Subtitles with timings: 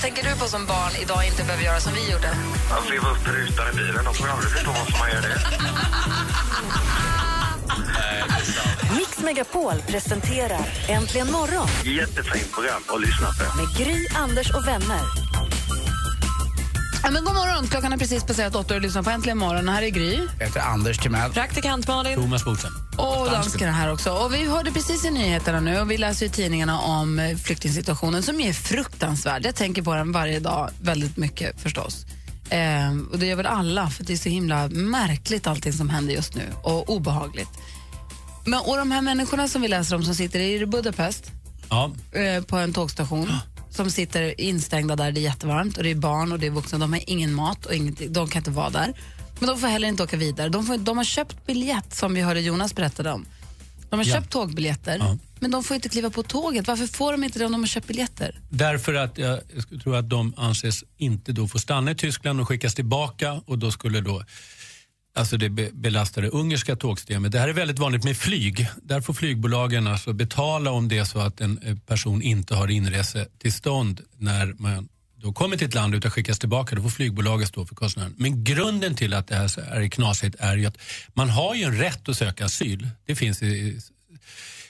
[0.00, 2.28] Vad tänker du på som barn idag inte behöver göra som vi gjorde?
[2.70, 4.04] Att riva upp rutan i bilen.
[4.04, 5.40] De ju aldrig förstå varför man gör det.
[8.96, 13.56] Mix Megapol presenterar Äntligen morgon Jättefint program att lyssna på.
[13.56, 15.29] med Gry, Anders och vänner.
[17.02, 19.68] Ja, men god morgon, klockan är precis passerat åtta och lyssnar på Äntligen morgon.
[19.68, 20.26] Här är Gry.
[20.38, 21.32] Jag heter Anders Timell.
[21.32, 22.14] Praktikant Malin.
[22.14, 22.72] Thomas Bodström.
[22.98, 24.10] Och dansken är här också.
[24.10, 28.22] Och vi hörde precis i nyheterna nu och vi läser i tidningarna om eh, flyktingsituationen
[28.22, 29.44] som är fruktansvärd.
[29.46, 32.06] Jag tänker på den varje dag väldigt mycket förstås.
[32.50, 36.14] Ehm, och det gör väl alla för det är så himla märkligt allting som händer
[36.14, 37.48] just nu och obehagligt.
[38.44, 41.30] Men, och de här människorna som vi läser om som sitter i Budapest
[41.70, 41.92] Ja.
[42.12, 43.32] eh, på en tågstation
[43.70, 46.78] som sitter instängda där, det är jättevarmt och det är barn och det är vuxna,
[46.78, 48.94] de har ingen mat och ingenting, de kan inte vara där.
[49.38, 50.48] Men de får heller inte åka vidare.
[50.48, 53.26] De, får, de har köpt biljett som vi hörde Jonas berättade om.
[53.90, 54.14] De har Ja.
[54.14, 55.18] köpt tågbiljetter, Ja.
[55.40, 56.66] men de får inte kliva på tåget.
[56.66, 58.40] Varför får de inte det om de har köpt biljetter?
[58.48, 62.48] Därför att jag skulle tro att de anses inte då få stanna i Tyskland och
[62.48, 64.22] skickas tillbaka och då skulle då
[65.14, 67.32] Alltså det belastar det ungerska tågsystemet.
[67.32, 68.68] Det här är väldigt vanligt med flyg.
[68.82, 72.70] Där får flygbolagen alltså betala om det är så att en eh, person inte har
[72.70, 74.88] inresetillstånd när man
[75.22, 76.76] då kommer till ett land utan skickas tillbaka.
[76.76, 78.14] Då får flygbolaget stå för kostnaden.
[78.18, 80.76] Men grunden till att det här är knasigt är ju att
[81.14, 82.88] man har ju en rätt att söka asyl.
[83.06, 83.80] Det finns i,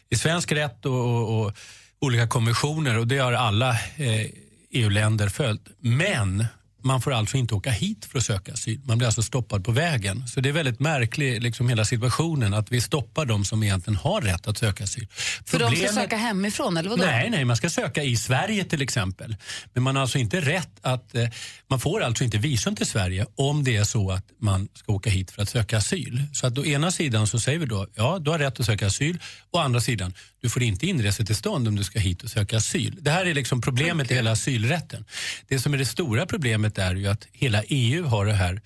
[0.09, 1.53] i svensk rätt och, och, och
[2.01, 4.27] olika konventioner och det har alla eh,
[4.71, 5.69] EU-länder följt.
[5.79, 6.45] Men
[6.83, 8.81] man får alltså inte åka hit för att söka asyl.
[8.85, 10.29] Man blir alltså stoppad på vägen.
[10.29, 14.21] Så det är väldigt märkligt, liksom hela situationen, att vi stoppar de som egentligen har
[14.21, 15.07] rätt att söka asyl.
[15.47, 17.03] För de ska Problemet- söka hemifrån, eller vadå?
[17.05, 19.37] Nej, nej, man ska söka i Sverige till exempel.
[19.75, 21.29] Men man har alltså inte rätt att, eh,
[21.71, 25.11] man får alltså inte visum till Sverige om det är så att man ska åka
[25.11, 26.23] hit för att söka asyl.
[26.33, 28.87] Så att å ena sidan så säger vi då, ja du har rätt att söka
[28.87, 29.19] asyl.
[29.53, 32.97] Å andra sidan, du får inte inresetillstånd om du ska hit och söka asyl.
[33.01, 35.05] Det här är liksom problemet i hela asylrätten.
[35.49, 38.61] Det som är det stora problemet är ju att hela EU har det här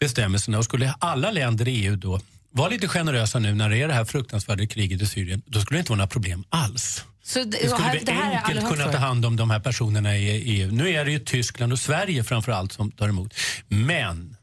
[0.00, 2.20] bestämmelserna och skulle alla länder i EU då
[2.50, 5.78] vara lite generösa nu när det är det här fruktansvärda kriget i Syrien, då skulle
[5.78, 7.04] det inte vara några problem alls.
[7.22, 10.16] Så det, och skulle här, det här enkelt kunna ta hand om de här personerna
[10.16, 10.70] i EU.
[10.70, 13.34] Nu är det ju Tyskland och Sverige framför allt som tar emot.
[13.68, 14.36] Men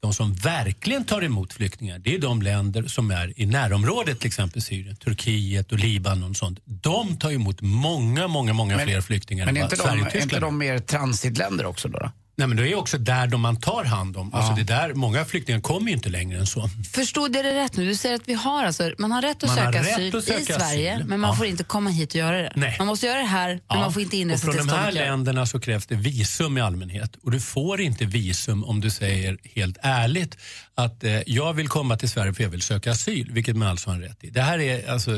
[0.00, 4.26] de som verkligen tar emot flyktingar det är de länder som är i närområdet, till
[4.26, 6.60] exempel Syrien, Turkiet och Libanon och sånt.
[6.64, 10.06] De tar emot många, många, många Men- fler flyktingar Men än vad Sverige de, och
[10.06, 10.42] är inte Tyskland.
[10.44, 11.98] de mer transitländer också då?
[11.98, 12.12] då?
[12.40, 14.34] Nej, men det är också där de man tar hand om.
[14.34, 16.70] Alltså det är där, många flyktingar kommer ju inte längre än så.
[16.94, 17.86] Förstod jag det rätt nu?
[17.86, 20.16] Du säger att vi har alltså, man har rätt att Man har söka rätt asyl
[20.16, 21.06] att söka i Sverige, asyl.
[21.06, 21.36] men man Ja.
[21.36, 22.52] får inte komma hit och göra det.
[22.56, 22.76] Nej.
[22.78, 23.76] Man måste göra det här, men Ja.
[23.80, 24.70] man får inte och från de inresetillstånd.
[24.82, 24.98] här det.
[25.00, 27.16] länderna så krävs det visum i allmänhet.
[27.22, 30.36] Och du får inte visum om du säger helt ärligt
[30.74, 33.90] att eh, jag vill komma till Sverige för jag vill söka asyl, vilket man alltså
[33.90, 34.30] har rätt i.
[34.30, 35.10] Det här är alltså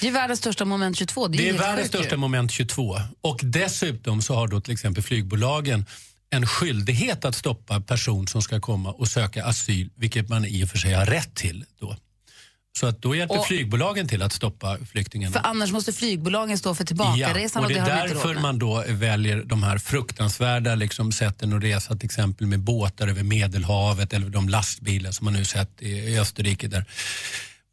[0.00, 1.28] Det är världens största moment 22.
[1.28, 2.96] Det är, det är världens största moment 22.
[3.20, 5.86] Och dessutom så har då till exempel flygbolagen
[6.30, 10.68] en skyldighet att stoppa person som ska komma och söka asyl, vilket man i och
[10.68, 11.64] för sig har rätt till.
[11.80, 11.96] Då.
[12.80, 15.32] Så att då hjälper Och- flygbolagen till att stoppa flyktingarna.
[15.32, 18.58] För annars måste flygbolagen stå för tillbakaresan och och det det är de därför man
[18.58, 24.12] då väljer de här fruktansvärda liksom, sätten att resa till exempel med båtar över Medelhavet
[24.12, 26.68] eller de lastbilar som man nu sett i, i Österrike.
[26.68, 26.84] Där.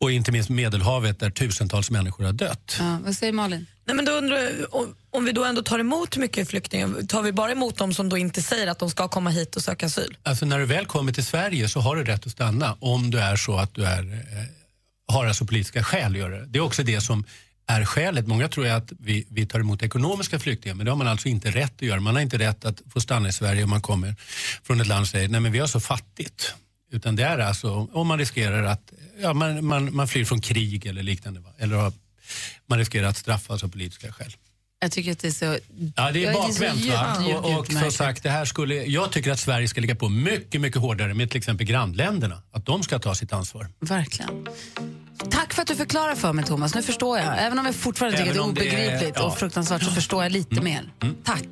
[0.02, 2.76] Och inte minst Medelhavet där tusentals människor har dött.
[2.80, 3.66] Ja, vad säger Malin?
[3.86, 7.22] Nej, men då undrar jag, om, om vi då ändå tar emot mycket flyktingar, tar
[7.22, 9.86] vi bara emot dem som då inte säger att de ska komma hit och söka
[9.86, 10.18] asyl?
[10.24, 13.20] Alltså när du väl kommer till Sverige så har du rätt att stanna om du
[13.20, 16.46] är så att du är, eh, har alltså politiska skäl att göra det.
[16.46, 17.24] Det är också det som
[17.68, 18.28] är skälet.
[18.28, 21.52] Många tror att vi, vi tar emot ekonomiska flyktingar men det har man alltså inte
[21.52, 22.00] rätt att göra.
[22.00, 24.16] Man har inte rätt att få stanna i Sverige om man kommer
[24.64, 26.54] från ett land och säger nej men vi har så fattigt.
[26.92, 30.86] Utan det är alltså om man riskerar att ja, man, man, man flyr från krig
[30.86, 31.42] eller liknande.
[31.58, 31.94] Eller har,
[32.68, 34.36] man riskerar att straffas av politiska skäl.
[34.80, 35.58] Jag tycker att det är så...
[35.96, 36.86] Ja, det är bakvänt.
[36.86, 37.38] va?
[37.38, 40.62] Och, och som sagt, det här skulle, jag tycker att Sverige ska ligga på mycket,
[40.62, 42.42] mycket hårdare med till exempel grannländerna.
[42.52, 43.68] Att de ska ta sitt ansvar.
[43.80, 44.48] Verkligen.
[45.32, 46.76] Tack för att du förklarar för mig, Thomas.
[46.76, 47.40] Nu förstår jag.
[47.40, 49.24] Även om jag fortfarande tycker att det är det är- obegripligt ja.
[49.24, 50.92] och fruktansvärt så förstår jag lite mer.
[51.24, 51.46] Tack.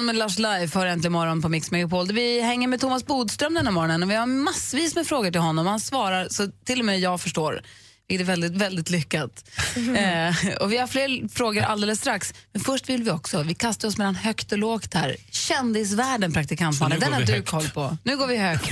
[0.00, 2.12] Sara med Lars Live för Äntligen morgon på Mix Megapol.
[2.12, 5.40] Vi hänger med Thomas Bodström den här morgonen och vi har massvis med frågor till
[5.40, 5.66] honom.
[5.66, 7.62] Han svarar så till och med jag förstår.
[8.10, 9.44] Vilket är väldigt, väldigt lyckat.
[9.76, 12.34] eh, och vi har fler frågor alldeles strax.
[12.52, 15.16] Men först vill vi också, vi kastar oss mellan högt och lågt här.
[15.30, 17.48] Kändisvärlden, praktikantmannen, den har du högt.
[17.48, 17.96] koll på.
[18.04, 18.70] Nu går vi högt.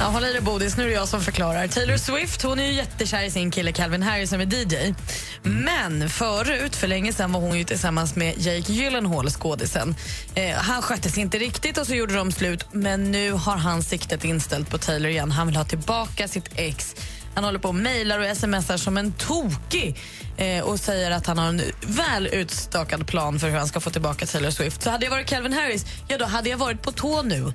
[0.00, 1.66] Ja, håll i dig Bodis, nu är det jag som förklarar.
[1.68, 4.94] Taylor Swift hon är ju jättekär i sin kille Calvin Harris som är DJ.
[5.42, 9.94] Men förut, för länge sedan, var hon ju tillsammans med Jake Gyllenhaal, skådisen.
[10.34, 12.64] Eh, han skötte sig inte riktigt och så gjorde de slut.
[12.72, 15.30] Men nu har han siktet inställt på Taylor igen.
[15.30, 16.94] Han vill ha tillbaka sitt ex.
[17.36, 19.96] Han håller på och mejlar och smsar som en tokig
[20.36, 23.90] eh, och säger att han har en väl utstakad plan för hur han ska få
[23.90, 24.82] tillbaka Taylor Swift.
[24.82, 27.52] Så hade jag varit Calvin Harris, ja då hade jag varit på tå nu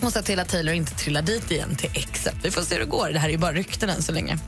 [0.00, 2.34] och sett till att Taylor inte trillar dit igen till exet.
[2.42, 3.10] Vi får se hur det går.
[3.10, 4.38] Det här är ju bara rykten än så länge.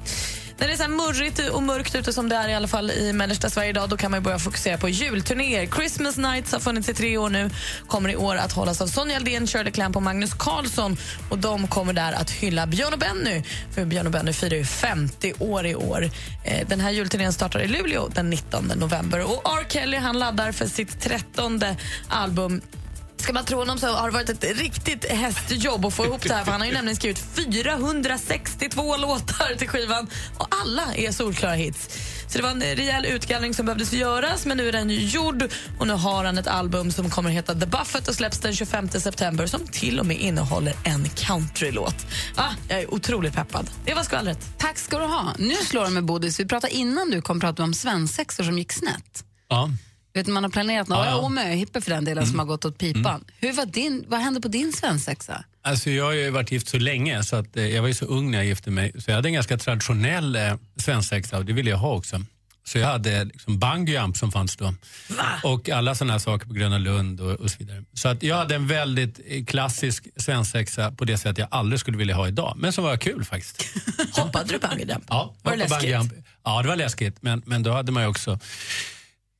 [0.62, 2.90] När det är så här murrigt och mörkt ute som det är i alla fall
[2.90, 5.66] i mellersta Sverige idag då kan man ju börja fokusera på julturnéer.
[5.66, 7.50] Christmas Nights har funnits i tre år nu.
[7.86, 10.96] Kommer i år att hållas av Sonja Aldén, Shirley Clamp och Magnus Carlsson.
[11.30, 13.42] Och De kommer där att hylla Björn och Benny.
[13.74, 16.10] För Björn och Benny firar ju 50 år i år.
[16.44, 19.20] Eh, den här julturnén startar i Luleå den 19 november.
[19.20, 19.66] Och R.
[19.68, 21.76] Kelly han laddar för sitt trettonde
[22.08, 22.60] album
[23.22, 26.34] Ska man tro honom så har det varit ett riktigt hästjobb att få ihop det
[26.34, 26.44] här.
[26.44, 30.06] För han har ju nämligen skrivit 462 låtar till skivan
[30.38, 31.88] och alla är solklara hits.
[32.28, 35.48] Så det var en rejäl utgallring som behövdes göras men nu är den gjord
[35.78, 38.54] och nu har han ett album som kommer att heta The Buffett och släpps den
[38.54, 42.06] 25 september som till och med innehåller en countrylåt.
[42.36, 43.70] Ah, jag är otroligt peppad.
[43.84, 44.38] Det var skvallret.
[44.58, 45.34] Tack ska du ha.
[45.38, 46.40] Nu slår det med Bodis.
[46.40, 49.24] Vi pratade innan du kom prata om svensexor som gick snett.
[49.48, 49.70] Ja.
[50.14, 51.16] Vet man har planerat några, Ja, ja.
[51.16, 53.24] och möhippor för den delen, som har gått åt pipan.
[53.40, 55.44] Hur var din, vad hände på din svensexa?
[55.64, 58.04] Alltså jag har ju varit gift så länge så att eh, jag var ju så
[58.04, 58.92] ung när jag gifte mig.
[58.98, 62.22] Så jag hade en ganska traditionell eh, svensexa och det ville jag ha också.
[62.64, 64.74] Så jag hade liksom bungyjump som fanns då.
[65.42, 67.84] Och alla sådana saker på Gröna Lund och, och så vidare.
[67.94, 71.96] Så att jag hade en väldigt eh, klassisk svensexa på det sätt jag aldrig skulle
[71.98, 72.54] vilja ha idag.
[72.56, 73.64] Men som var kul faktiskt.
[74.16, 75.04] Hoppade du bungyjump?
[75.08, 75.78] Ja, Var det läskigt?
[75.80, 76.12] bungyjump.
[76.44, 77.16] Ja, det var läskigt.
[77.22, 78.38] Men, men då hade man ju också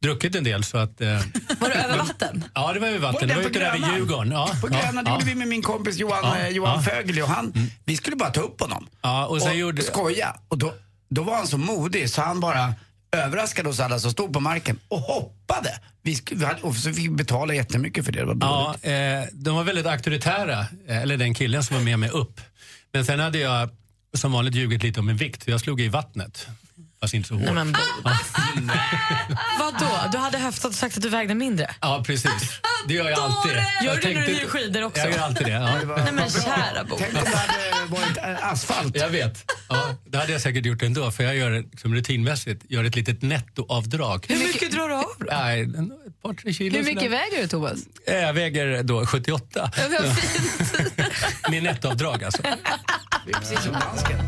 [0.02, 1.00] druckit en del så att...
[1.00, 1.08] Eh,
[1.60, 2.44] Var det över vatten?
[2.54, 3.28] ja, det var över Var vatten.
[3.28, 3.94] det Det var på ute Grönan?
[3.94, 4.32] Djurgården.
[4.32, 5.14] Ja, På ja, Gröna, det ja.
[5.14, 6.90] gjorde vi med min kompis Johan, Ja, eh, Johan ja.
[6.90, 7.52] Fögel och han,
[7.84, 8.87] vi skulle bara ta upp honom.
[9.02, 10.37] Ja, och sen gjorde- skoja.
[10.49, 10.75] Och då,
[11.10, 12.75] då var han så modig så han bara
[13.16, 15.78] överraskade oss alla som stod på marken och hoppade.
[16.02, 18.20] Vi, sk- vi hade, och så fick vi betala jättemycket för det.
[18.20, 21.98] Det var Ja, eh, de var väldigt auktoritära, eh, eller den killen som var med
[21.98, 22.40] mig upp.
[22.93, 23.69] Men sen hade jag
[24.16, 26.46] som vanligt ljugit lite om min vikt, för jag slog i vattnet.
[27.02, 27.44] Fast inte så hårt.
[27.44, 27.76] Nej, men,
[29.58, 29.88] Vadå?
[30.12, 31.75] Du hade höftat och sagt att du vägde mindre?
[31.81, 32.60] Ja, precis.
[32.88, 33.52] Det gör jag alltid.
[33.84, 35.00] Gör du det när du hyr skidor också?
[35.00, 35.52] Jag gör alltid det.
[35.52, 35.70] Ja.
[35.81, 36.96] Det var- Nej men kära Bo.
[36.99, 38.96] Tänk om det hade varit eh, asfalt.
[38.96, 39.52] Jag vet.
[39.69, 42.62] Ja, det hade jag säkert gjort ändå, för jag gör det liksom rutinmässigt.
[42.69, 44.26] Gör ett litet nettoavdrag.
[44.28, 45.26] Hur mycket drar du av då?
[45.31, 46.76] Nej, ett par, tre kilo.
[46.76, 47.10] Hur mycket sådär.
[47.19, 47.78] väger du, Thomas?
[48.06, 49.70] Eh, Jag väger då 78.
[49.90, 50.93] Vad fint.
[51.50, 52.43] Med nettoavdrag alltså.
[53.26, 54.19] Det är precis som dansken.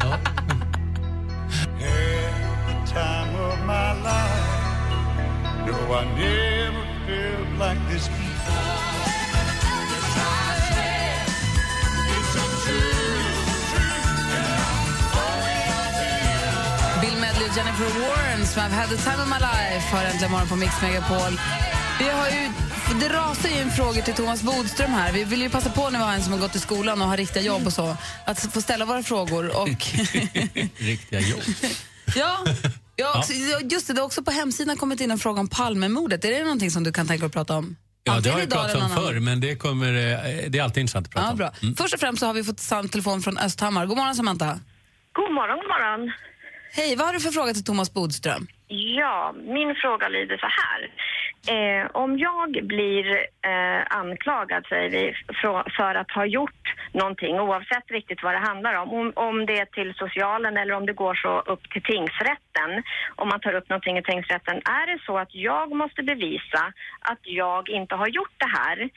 [2.94, 4.46] Time of my life.
[5.66, 8.24] No, I never felt like this before.
[17.00, 20.30] Bill Medley och Jennifer Warren som I've had the time of my life har äntligen
[20.30, 21.40] morgon på Mix Megapol.
[21.98, 22.50] Vi har ju,
[23.00, 25.12] det rasar ju in frågor till Thomas Bodström här.
[25.12, 27.08] Vi vill ju passa på när vi har en som har gått i skolan och
[27.08, 29.56] har riktiga jobb och så, att få ställa våra frågor.
[29.62, 29.68] Och
[30.78, 31.42] Riktiga jobb.
[32.16, 32.38] ja,
[32.96, 33.32] ja, också,
[33.70, 36.24] just det, det har också på hemsidan kommit in en fråga om Palmemordet.
[36.24, 37.76] Är det någonting som du kan tänka dig att prata om?
[38.04, 41.06] Ja, det har jag pratat om förr, men det, kommer, eh, det är alltid intressant
[41.06, 41.38] att prata Ja, om.
[41.38, 41.50] bra.
[41.62, 41.74] Mm.
[41.76, 43.86] Först och främst så har vi fått sam- telefon från Östhammar.
[43.86, 44.58] God morgon Samantha.
[45.12, 46.12] God morgon, god morgon.
[46.72, 48.46] Hej, vad har du för fråga till Thomas Bodström?
[48.98, 50.80] Ja, min fråga lyder så här.
[51.48, 53.04] Eh, om jag blir
[53.50, 58.74] eh, anklagad, säger vi, för, för att ha gjort någonting, oavsett riktigt vad det handlar
[58.74, 62.70] om, om, om det är till socialen eller om det går så upp till tingsrätten,
[63.16, 67.18] om man tar upp någonting i tingsrätten, är det så att jag måste bevisa att
[67.22, 68.88] jag inte har gjort det här?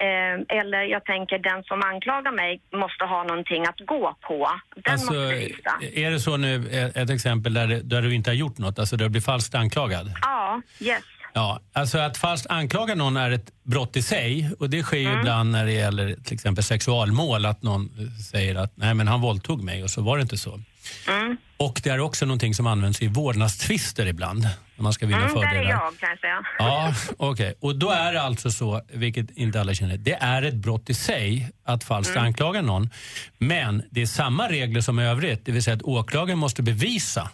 [0.00, 4.50] Eh, eller jag tänker den som anklagar mig måste ha någonting att gå på.
[4.76, 5.78] Den Alltså, måste bevisa.
[5.94, 6.54] är det så nu,
[6.94, 9.54] ett exempel där, det- där du inte har gjort något, alltså där du blir falskt
[9.54, 10.06] anklagad?
[10.22, 11.02] Ja, yes.
[11.36, 15.06] Ja, alltså att falskt anklaga någon är ett brott i sig och det sker ju
[15.06, 15.18] Mm.
[15.18, 17.90] ibland när det gäller till exempel sexualmål att någon
[18.32, 20.60] säger att nej men han våldtog mig och så var det inte så.
[21.08, 21.36] Mm.
[21.56, 24.42] Och det är också någonting som används i vårdnadstvister ibland
[24.76, 25.70] när man ska vinna Mm, är fördelar.
[25.70, 26.42] jag kan jag säga.
[26.58, 27.54] Ja, okej.
[27.60, 30.94] Och då är det alltså så, vilket inte alla känner, det är ett brott i
[30.94, 32.24] sig att falskt Mm.
[32.24, 32.90] anklaga någon.
[33.38, 37.30] Men det är samma regler som i övrigt, det vill säga att åklagaren måste bevisa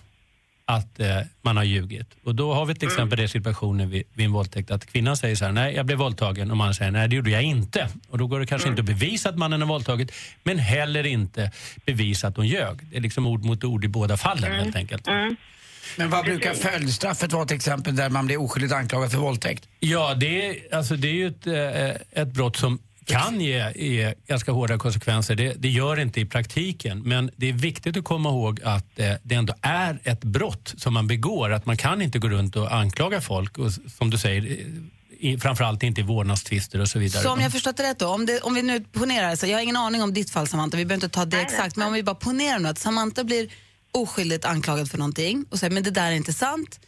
[0.76, 2.06] att eh, man har ljugit.
[2.24, 5.36] Och då har vi till exempel den situationen vid, vid en våldtäkt att kvinnan säger
[5.36, 7.88] så här, nej jag blev våldtagen och mannen säger nej det gjorde jag inte.
[8.08, 10.12] Och då går det kanske inte att bevisa att mannen har våldtagit
[10.42, 11.50] men heller inte
[11.86, 12.78] bevisa att hon ljög.
[12.90, 15.06] Det är liksom ord mot ord i båda fallen helt enkelt.
[15.96, 19.68] Men vad brukar följdstraffet vara till exempel där man blir oskyldigt anklagad för våldtäkt?
[19.80, 22.78] Ja, det är, alltså, det är ju ett, eh, ett brott som
[23.10, 25.34] kan ge, ge ganska hårda konsekvenser.
[25.34, 27.02] Det, det gör det inte i praktiken.
[27.02, 30.94] Men det är viktigt att komma ihåg att eh, det ändå är ett brott som
[30.94, 31.52] man begår.
[31.52, 33.58] Att man kan inte gå runt och anklaga folk.
[33.58, 34.66] Och, som du säger, eh,
[35.20, 37.22] i, framförallt inte i vårdnadstvister och så vidare.
[37.22, 39.46] Så om jag har förstått det rätt då, om, det, om vi nu ponerar, så
[39.46, 41.86] jag har ingen aning om ditt fall Samantha, vi behöver inte ta det exakt, men
[41.86, 43.50] om vi bara ponerar nu att Samantha blir
[43.92, 46.80] oskyldigt anklagad för någonting och säger men det där är inte sant,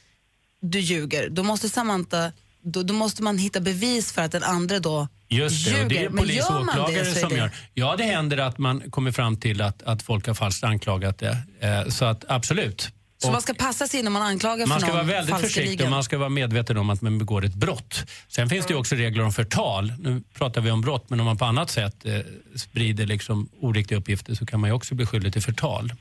[0.60, 1.28] du ljuger.
[1.28, 5.64] Då måste Samantha, då, då måste man hitta bevis för att den andra då Just
[5.64, 5.84] det, ljuger.
[5.84, 7.36] och det är polis gör och man åklagare det som det...
[7.36, 7.50] gör.
[7.74, 11.38] Ja, det händer att man kommer fram till att, att folk har falskt anklagat det.
[11.60, 12.90] Eh, så att absolut.
[13.18, 15.40] Så Och man ska passa sig när man anklagar man för ska någon vara väldigt
[15.40, 18.04] försiktig och man ska vara medveten om att man begår ett brott.
[18.28, 19.92] Sen finns det också regler om förtal.
[19.98, 22.20] Nu pratar vi om brott, men om man på annat sätt eh,
[22.56, 25.92] sprider liksom oriktiga uppgifter så kan man ju också bli skyldig till förtal.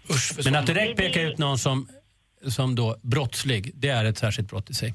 [0.46, 1.88] men att direkt peka ut någon som,
[2.48, 4.94] som då brottslig, det är ett särskilt brott i sig.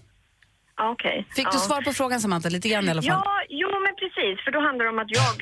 [0.80, 1.26] Okej.
[1.36, 1.58] Fick du ja.
[1.58, 3.22] svar på frågan Samantha, lite grann i alla fall?
[3.24, 4.44] Ja, jo men precis.
[4.44, 5.32] För då handlar det om att jag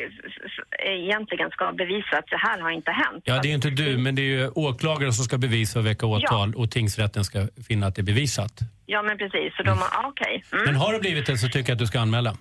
[0.97, 3.23] egentligen ska bevisa att det här har inte hänt.
[3.25, 6.07] Ja, det är inte du, men det är ju åklagaren som ska bevisa och väcka
[6.07, 7.39] åtal och tingsrätten ska
[7.69, 8.61] finna att det är bevisat.
[8.87, 9.57] Ja, men precis.
[9.57, 10.45] Så de har, ja, okej.
[10.53, 10.65] Mm.
[10.65, 12.37] Men har det blivit det så tycker jag att du ska anmäla.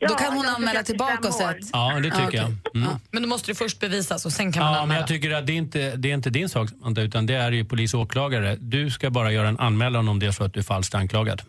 [0.00, 1.56] Då kan hon anmäla tillbaka och säga att...
[1.72, 2.52] Ja, det tycker jag.
[2.74, 2.88] Mm.
[3.10, 5.00] Men då måste det först bevisas och sen kan man Ja, men anmäla.
[5.00, 7.52] jag tycker att det är inte det är inte din sak, Samantha, utan det är
[7.52, 8.56] ju polis och åklagare.
[8.60, 11.42] Du ska bara göra en anmälan om det är så att du är falskt anklagad.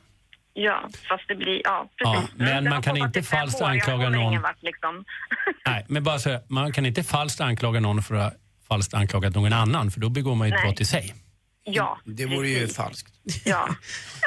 [0.54, 1.62] Ja, fast det blir...
[1.64, 2.30] Ja, Ja, precis.
[2.36, 3.66] men Mm, det man har kan inte fem falskt år.
[3.66, 4.30] anklaga håller någon.
[4.30, 5.06] ingen vart, liksom.
[5.66, 8.32] Nej, men bara så, här, man kan inte falskt anklaga någon för att ha
[8.68, 10.70] falskt anklagat någon annan, för då begår man ju ett Nej.
[10.72, 11.14] brott i sig.
[11.68, 13.14] Ja, Det vore ju falskt.
[13.46, 13.76] ja.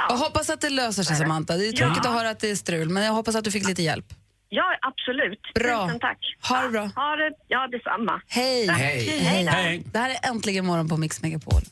[0.08, 1.56] Jag hoppas att det löser sig Samantha.
[1.56, 3.68] Det är tråkigt att höra att det är strul, men jag hoppas att du fick
[3.68, 4.06] lite hjälp.
[4.48, 5.40] Ja, absolut.
[5.54, 5.86] Bra.
[5.86, 6.18] Tusen tack.
[6.48, 6.82] Ha det bra.
[6.82, 8.20] Ha det, ja, detsamma.
[8.28, 8.66] Hej!
[8.68, 9.08] Hej.
[9.08, 9.46] Hej.
[9.46, 9.82] Hej.
[9.92, 11.62] Det här är Äntligen morgon på Mix Megapol.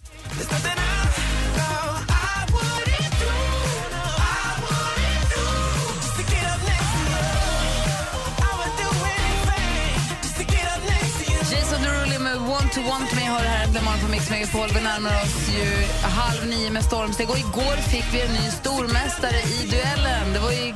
[12.66, 14.68] Want to want me har det här Äntligen morgon på Mix Megapol.
[14.75, 15.66] Vi närmar oss ju
[16.02, 20.32] halv nio med stormsteg och igår fick vi en ny stormästare i duellen.
[20.32, 20.75] Det var ju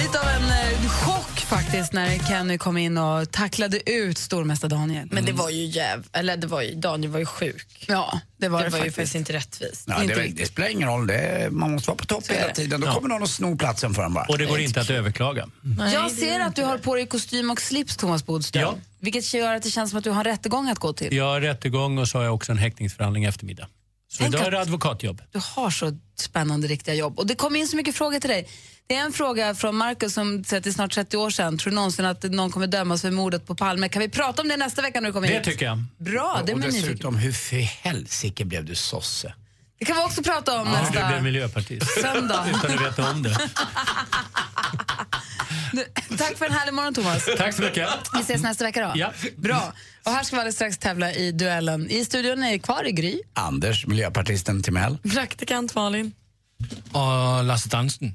[0.00, 5.08] lite av en eh, chock faktiskt när Kenny kom in och tacklade ut stormästare Daniel.
[5.12, 6.06] Men det var ju jäv...
[6.12, 7.84] Eller det var ju, Daniel var ju sjuk.
[7.88, 8.96] Ja, det var det det, var ju faktiskt.
[8.96, 9.84] faktiskt inte rättvist.
[9.86, 10.38] Ja, det, Inte är- riktigt.
[10.38, 12.54] det spelar ingen roll, det man måste vara på topp hela det.
[12.54, 12.80] tiden.
[12.80, 12.94] Då Ja.
[12.94, 14.24] kommer någon och snor platsen för en bara.
[14.24, 15.48] Och det går inte att överklaga.
[15.92, 18.62] Jag ser att du har på dig kostym och slips, Thomas Bodström.
[18.62, 18.74] Ja.
[19.00, 21.16] Vilket gör att det känns som att du har en rättegång att gå till.
[21.16, 23.68] Jag har rättegång och så har jag också en häktningsförhandling i eftermiddag.
[24.10, 25.22] Så Tänk idag är det advokatjobb.
[25.32, 27.18] Du har så spännande riktiga jobb.
[27.18, 28.48] Och det kom in så mycket frågor till dig.
[28.88, 31.58] Det är en fråga från Markus som säger det är snart 30 år sedan.
[31.58, 33.88] Tror du någonsin att någon kommer dömas för mordet på Palme?
[33.88, 35.44] Kan vi prata om det nästa vecka när du kommer Det hit?
[35.44, 35.84] tycker jag.
[35.98, 36.82] Bra, det är och nyfiken.
[36.88, 39.34] dessutom, hur för helsike blev du sosse?
[39.78, 42.00] Det kan vi också prata om du nästa blev miljöpartist.
[42.00, 42.46] söndag.
[42.48, 43.38] Utan att veta om det.
[45.72, 45.84] Du,
[46.16, 47.28] Tack för en härlig morgon, Thomas.
[47.38, 47.88] Tack så mycket.
[48.14, 48.92] Vi ses nästa vecka då.
[48.94, 49.12] Ja.
[49.36, 49.72] Bra.
[50.04, 51.90] Och här ska vi alldeles strax tävla i duellen.
[51.90, 53.20] I studion är kvar i Gry.
[53.34, 54.98] Anders, miljöpartisten Timell.
[55.12, 56.12] Praktikant Malin.
[56.92, 58.14] Och Lasse Dansen.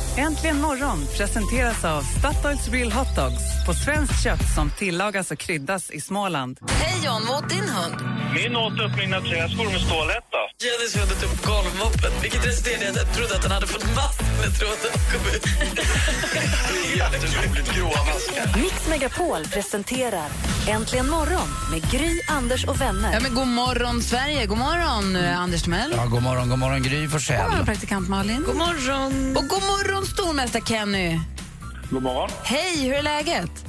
[0.17, 5.91] Äntligen morgon presenteras av Statoils Real Hot Dogs på svenskt kött som tillagas och kryddas
[5.91, 6.59] i Småland.
[6.69, 7.95] Hej John, vad åt din hund?
[8.35, 10.37] Min åt upp mina träskor med stålhätta.
[10.63, 13.95] Jennys hund tog upp golvmoppen, vilket resulterade i att jag trodde att den hade fått
[13.95, 15.45] mask när tråden kom ut.
[16.97, 18.61] Jätteroligt gråa maskar.
[18.61, 20.29] Mix Megapol presenterar
[20.67, 23.13] Äntligen morgon med Gry, Anders och vänner.
[23.13, 24.45] Ja, men god morgon, Sverige.
[24.45, 25.93] God morgon, eh, Anders Timell.
[25.97, 27.65] Ja, god morgon, god morgon Gry God morgon, Forssell.
[27.65, 28.43] praktikant Malin.
[28.45, 29.37] God morgon.
[29.37, 31.19] Och god morgon, stormästare Kenny.
[31.89, 32.29] God morgon.
[32.43, 33.65] Hej, hur är läget?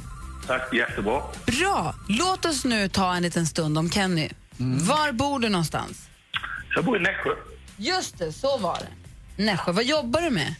[0.47, 1.21] Tack, jättebra.
[1.45, 1.95] Bra.
[2.09, 4.29] Låt oss nu ta en liten stund om Kenny.
[4.57, 6.07] Var bor du någonstans?
[6.75, 7.29] Jag bor i Nässjö.
[7.77, 9.43] Just det, så var det.
[9.43, 9.71] Nässjö.
[9.71, 10.55] Vad jobbar du med?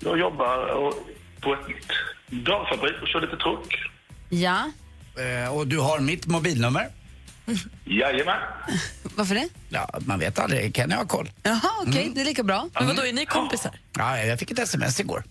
[0.00, 0.92] Jag jobbar
[1.40, 1.60] på ett
[2.44, 3.76] damfabrik och kör lite truck.
[4.28, 4.70] Ja.
[5.44, 6.88] Eh, och du har mitt mobilnummer.
[7.84, 8.40] Jajamän.
[9.16, 9.48] Varför det?
[9.68, 10.76] Ja, man vet aldrig.
[10.76, 11.30] Kenny har koll.
[11.42, 12.12] Jaha, okej.
[12.14, 12.68] Det är lika bra.
[12.74, 13.78] Men vadå, är ni kompisar?
[13.98, 15.24] Ja, jag fick ett sms igår.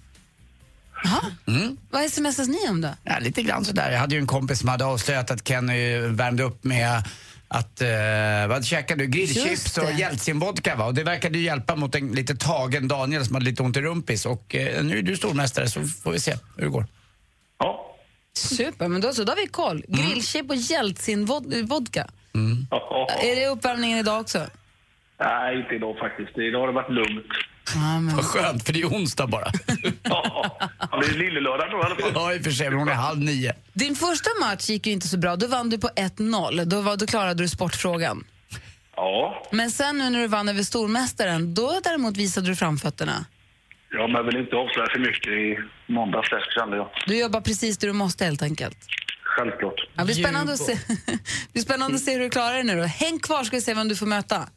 [1.48, 1.78] Mm.
[1.90, 2.90] Vad smsas ni om då?
[3.04, 3.92] Ja, lite grann sådär.
[3.92, 7.04] Jag hade ju en kompis som hade avslöjat att Kenny värmde upp med
[7.48, 9.08] att, eh, vad käkade du?
[9.08, 10.86] Grillchips Just och jeltsinvodka va?
[10.86, 13.82] Och det verkade ju hjälpa mot en lite tagen Daniel som hade lite ont i
[13.82, 14.26] rumpis.
[14.26, 16.88] Och eh, nu är du stormästare så får vi se hur det går.
[17.60, 17.91] Ja.
[18.34, 19.24] Super, men då så.
[19.24, 19.84] Då har vi koll.
[19.88, 22.08] Grillchip och Jeltsin-vodka.
[22.72, 23.08] Ja.
[23.22, 24.48] Är det uppvärmningen idag också?
[25.20, 26.38] Nej, inte idag faktiskt.
[26.38, 27.26] Idag har det varit lugnt.
[28.16, 29.52] Vad skönt, för det är onsdag bara.
[30.04, 32.12] Ja, det är lillelördag då i alla fall.
[32.16, 33.54] Ja, i och för sig, men hon är halv nio.
[33.74, 35.36] Din första match gick ju inte så bra.
[35.36, 36.66] Då vann du på 1-0.
[36.66, 38.24] Då, var, då klarade du sportfrågan.
[38.96, 43.26] Ja, Men sen nu när du vann över stormästaren, då däremot visade du framfötterna.
[43.92, 45.58] Ja men jag vill inte avslöja för mycket i
[45.94, 46.90] måndagsfläsk kände jag.
[47.08, 48.78] Du jobbar precis det du måste helt enkelt.
[49.24, 49.76] Självklart.
[49.78, 50.74] Ja, det blir spännande, att se,
[51.06, 52.84] det blir spännande att se hur du klarar dig nu då.
[52.84, 54.48] Häng kvar ska vi se vem du får möta.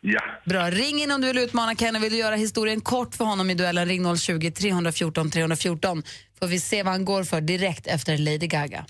[0.00, 0.20] Ja.
[0.44, 3.24] Bra, ring in om du vill utmana Ken och vill du göra historien kort för
[3.24, 3.86] honom i duellen.
[3.86, 6.02] Ring 020-314 314
[6.40, 8.84] får vi se vad han går för direkt efter Lady Gaga.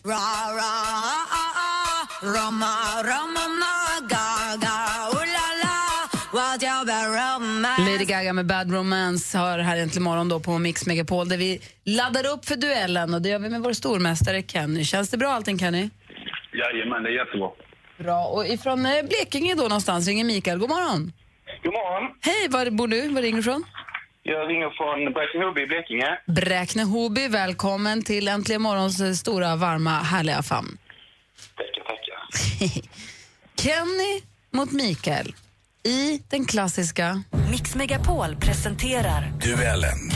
[7.78, 11.60] Lady Gaga med Bad Romance har här äntligen morgon då på Mix Megapol där vi
[11.84, 14.84] laddar upp för duellen och det gör vi med vår stormästare Kenny.
[14.84, 15.90] Känns det bra allting Kenny?
[16.52, 17.50] Jajamän, det är jättebra.
[17.98, 20.58] Bra, och ifrån eh, Blekinge då någonstans ringer Mikael.
[20.58, 21.12] God morgon.
[21.62, 22.12] God morgon.
[22.20, 23.08] Hej, var bor du?
[23.08, 23.64] Var ringer du ifrån?
[24.22, 26.18] Jag ringer från Bräkne-Hoby i Blekinge.
[26.26, 30.78] Bräkne-Hoby, välkommen till Äntligen morgons eh, stora, varma, härliga famn.
[31.56, 32.82] Tackar, tackar.
[33.62, 35.34] Kenny mot Mikael
[35.86, 37.22] i den klassiska...
[37.50, 40.10] Mix Megapol presenterar Duellen.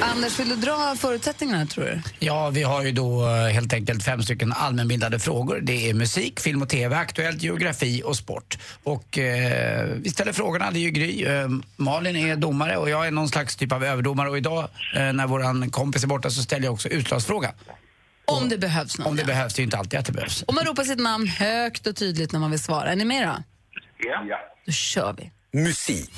[0.00, 2.02] Anders, vill du dra förutsättningarna tror du?
[2.18, 5.60] Ja, vi har ju då eh, helt enkelt fem stycken allmänbildade frågor.
[5.62, 8.58] Det är musik, film och TV, aktuellt, geografi och sport.
[8.84, 11.24] Och eh, vi ställer frågorna, det är ju Gry.
[11.24, 14.30] Eh, Malin är domare och jag är någon slags typ av överdomare.
[14.30, 17.52] Och idag eh, när våran kompis är borta så ställer jag också utslagsfrågan.
[18.26, 19.06] Om det behövs någon.
[19.06, 20.44] Om det behövs, det är ju inte alltid att det behövs.
[20.46, 22.92] Om man ropar sitt namn högt och tydligt när man vill svara.
[22.92, 23.42] Är ni med då?
[23.98, 24.24] Ja.
[24.28, 24.38] ja.
[24.66, 25.30] Då kör vi.
[25.60, 26.12] Musik.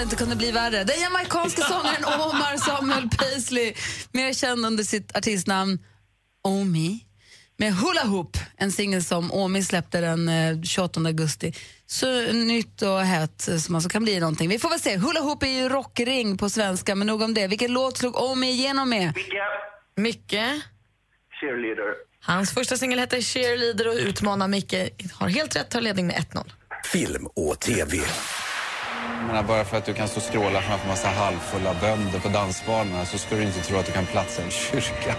[0.00, 0.84] Det inte kunde bli värre.
[0.84, 3.74] Den jamaicanske sångaren Omar Samuel Paisley,
[4.12, 5.78] mer känd under sitt artistnamn
[6.44, 7.06] Omi,
[7.56, 11.52] med Hula Hoop, en singel som Omi släppte den eh, 28 augusti.
[11.86, 14.48] Så nytt och hett eh, som alltså kan bli någonting.
[14.48, 14.96] Vi får väl se.
[14.96, 17.46] Hula Hoop är ju rockring på svenska, men nog om det.
[17.46, 19.12] Vilken låt slog Omi igenom med?
[19.96, 20.62] Mycket.
[21.40, 21.94] Cheerleader.
[22.20, 24.74] Hans första singel hette Cheerleader och utmanar Micke.
[25.12, 26.50] Har helt rätt, tar ledning med 1-0.
[26.84, 27.98] Film och TV.
[29.20, 32.28] Jag menar, bara för att du kan stå och skråla framför massa halvfulla bönder på
[32.28, 35.14] dansbanorna så ska du inte tro att du kan platsa i en kyrka.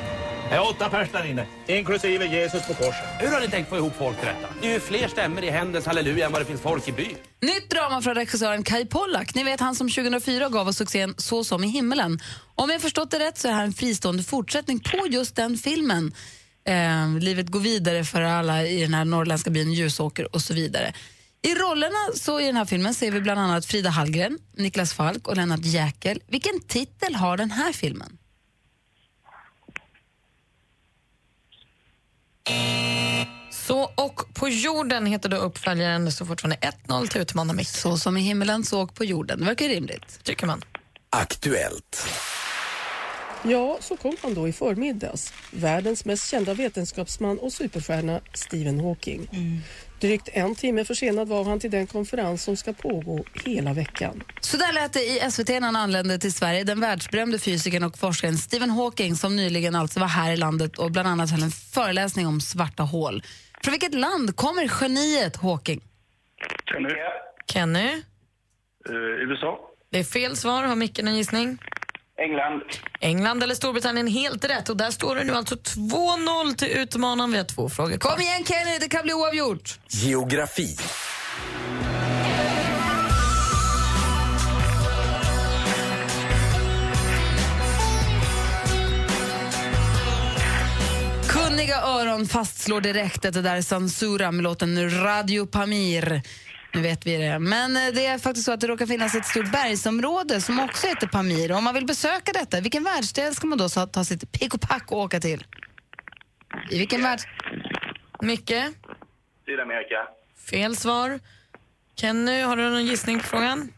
[0.49, 3.05] Det är åtta pers där inne, inklusive Jesus på korset.
[3.19, 4.53] Hur har ni tänkt få ihop folk till detta?
[4.61, 7.15] Det är ju fler stämmer i händens halleluja än vad det finns folk i byn.
[7.41, 9.35] Nytt drama från regissören Kai Pollak.
[9.35, 12.19] Ni vet han som 2004 gav oss succén Så som i himmelen.
[12.55, 16.13] Om jag förstått det rätt så är här en fristående fortsättning på just den filmen.
[16.67, 20.93] Eh, livet går vidare för alla i den här norrländska byn Ljusåker och så vidare.
[21.43, 25.27] I rollerna så i den här filmen ser vi bland annat Frida Hallgren, Niklas Falk
[25.27, 26.23] och Lennart Jäkel.
[26.27, 28.17] Vilken titel har den här filmen?
[33.51, 37.67] Så och på jorden heter då uppföljaren står fortfarande 1-0 till utmanar Micke.
[37.67, 39.39] Så som i himmelen, så och på jorden.
[39.39, 40.23] Det verkar rimligt.
[40.23, 40.61] Tycker man.
[41.09, 42.07] Aktuellt.
[43.43, 45.33] Ja, så kom han då i förmiddags.
[45.51, 49.29] Världens mest kända vetenskapsman och superstjärna Stephen Hawking.
[50.01, 54.23] Drygt en timme försenad var han till den konferens som ska pågå hela veckan.
[54.39, 56.63] Så där lät det i SVT när han anlände till Sverige.
[56.63, 60.91] Den världsberömde fysikern och forskaren Stephen Hawking som nyligen alltså var här i landet och
[60.91, 63.23] bland annat höll en föreläsning om svarta hål.
[63.63, 65.81] Från vilket land kommer geniet Hawking?
[66.65, 66.89] Kenny.
[67.47, 67.91] Kenny?
[68.89, 68.95] Eh,
[69.29, 69.59] USA.
[69.91, 70.63] Det är fel svar.
[70.63, 71.57] Har Micke någon gissning?
[72.23, 72.61] England.
[72.99, 74.69] England eller Storbritannien helt rätt.
[74.69, 77.31] Och där står det nu alltså 2-0 till utmanaren.
[77.31, 77.97] Vi har två frågor.
[77.97, 79.79] Kom igen Kenny, det kan bli oavgjort.
[79.87, 80.77] Geografi.
[91.27, 96.21] Kunniga öron fastslår direkt att det där är Sansura med låten Radio Pamir.
[96.73, 97.39] Nu vet vi det.
[97.39, 100.87] Men eh, det är faktiskt så att det råkar finnas ett stort bergsområde som också
[100.87, 101.51] heter Pamir.
[101.51, 104.61] Om man vill besöka detta, vilken världsdel ska man då ta ta sitt pick och
[104.61, 105.45] pack och åka till?
[106.71, 107.19] I vilken värld?
[108.21, 108.53] Micke?
[109.45, 110.07] Sydamerika.
[110.49, 111.19] Fel svar.
[111.95, 113.69] Kenny, har du någon gissning på frågan?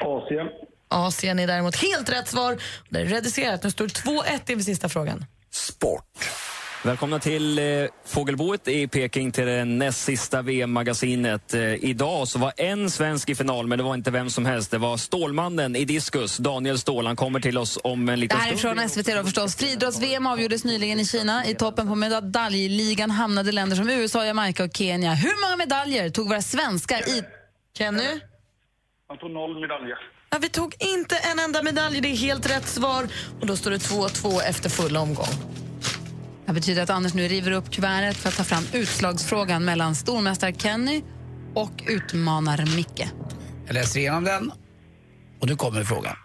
[0.00, 0.48] Asien.
[0.88, 2.58] Asien är däremot helt rätt svar.
[2.88, 3.62] Det är reducerat.
[3.62, 5.24] Nu står det 2-1 inför sista frågan.
[5.50, 6.04] Sport.
[6.84, 7.64] Välkomna till eh,
[8.04, 11.54] Fågelboet i Peking till det näst sista VM-magasinet.
[11.54, 14.70] Eh, idag så var en svensk i final, men det var inte vem som helst.
[14.70, 17.06] Det var Stålmannen i diskus, Daniel Ståhl.
[17.06, 18.78] Han kommer till oss om en Det liten här är stund.
[18.78, 19.56] från SVT då förstås.
[19.56, 21.46] Friidrotts-VM avgjordes nyligen i Kina.
[21.46, 25.14] I toppen på medaljligan hamnade länder som USA, Jamaica och Kenya.
[25.14, 27.22] Hur många medaljer tog våra svenskar i...
[27.78, 28.20] Kenny?
[29.08, 29.96] Han tog noll medaljer.
[30.30, 33.08] Ja, vi tog inte en enda medalj, det är helt rätt svar.
[33.40, 35.26] Och då står det 2-2 efter full omgång.
[36.46, 40.52] Det betyder att Anders nu river upp kuvertet för att ta fram utslagsfrågan mellan stormästare
[40.52, 41.02] Kenny
[41.54, 43.08] och utmanar Micke.
[43.66, 44.52] Jag läser igenom den
[45.40, 46.16] och nu kommer frågan.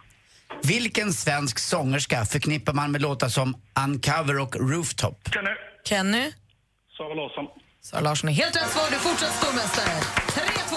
[0.64, 5.30] Vilken svensk sångerska förknippar man med låtar som Uncover och Rooftop?
[5.34, 5.50] Kenny.
[5.86, 6.32] Kenny?
[6.98, 7.46] Sara Larsson.
[7.82, 8.84] Sara Larsson är helt rätt svar.
[8.90, 10.00] Du är fortsatt stormästare.
[10.72, 10.77] 3-2.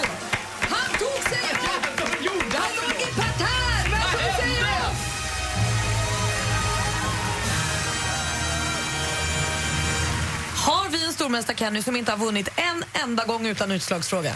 [11.21, 14.33] Stormästare Kenny som inte har vunnit en enda gång utan utslagsfråga?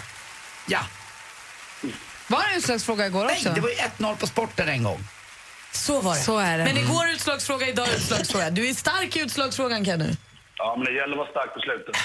[0.67, 0.79] Ja.
[2.27, 3.45] Var det en utslagsfråga igår också?
[3.45, 4.99] Nej, det var ju 1-0 på sporten en gång.
[5.71, 6.19] Så var det.
[6.19, 6.63] Så är det.
[6.63, 8.49] Men igår utslagsfråga, idag utslagsfråga.
[8.49, 10.15] Du är stark i utslagsfrågan Kenny.
[10.57, 11.95] Ja, men det gäller att vara stark på slutet.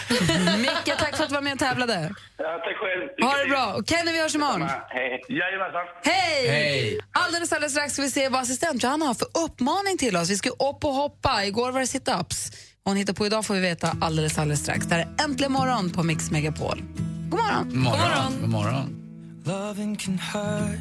[0.58, 2.14] Micke, tack för att du var med och tävlade.
[2.36, 3.30] Ja, tack själv.
[3.30, 3.74] Ha det bra.
[3.74, 4.68] Och Kenny, vi hörs imorgon.
[4.88, 5.24] Hej.
[5.28, 5.86] Jajamensan.
[6.04, 6.48] Hej!
[6.48, 7.00] Hej.
[7.12, 10.30] Alldeles, alldeles strax ska vi se vad assistent Johanna har för uppmaning till oss.
[10.30, 11.44] Vi ska upp och hoppa.
[11.44, 12.52] Igår var det sit-ups.
[12.84, 14.86] Hon hittar på idag får vi veta alldeles, alldeles strax.
[14.86, 16.82] Det här är Äntligen morgon på Mix Megapol.
[17.30, 17.68] God morgon.
[17.68, 18.40] God morgon.
[18.40, 18.96] God morgon.
[19.44, 20.78] Loving can hurt.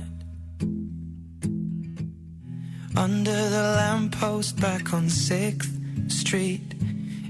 [2.98, 6.74] Under the lamppost back on 6th Street,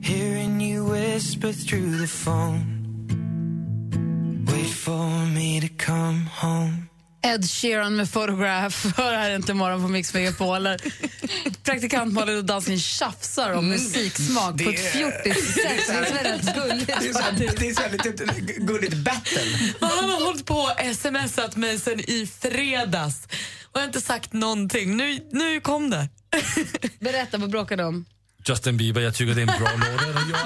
[0.02, 2.66] hearing you whisper through the phone.
[4.48, 6.89] Wait for me to come home.
[7.22, 10.68] Ed Sheeran med Photograph hör här inte imorgon på Mix Megapol.
[11.64, 15.88] Praktikant Malin och dansken tjafsar om musiksmak på ett fjortissätt.
[15.88, 16.88] Det är väldigt gulligt.
[16.88, 17.20] Det är så,
[17.60, 18.26] det är så här lite
[18.58, 19.42] gulligt battle.
[19.80, 23.28] Han har hållit på och smsat mig sen i fredags
[23.72, 24.98] och jag har inte sagt någonting.
[24.98, 26.10] Nu, nu kom det.
[27.00, 28.06] Berätta, vad bråkar de om?
[28.50, 30.40] Justin Bieber, jag tycker det är en bra låt.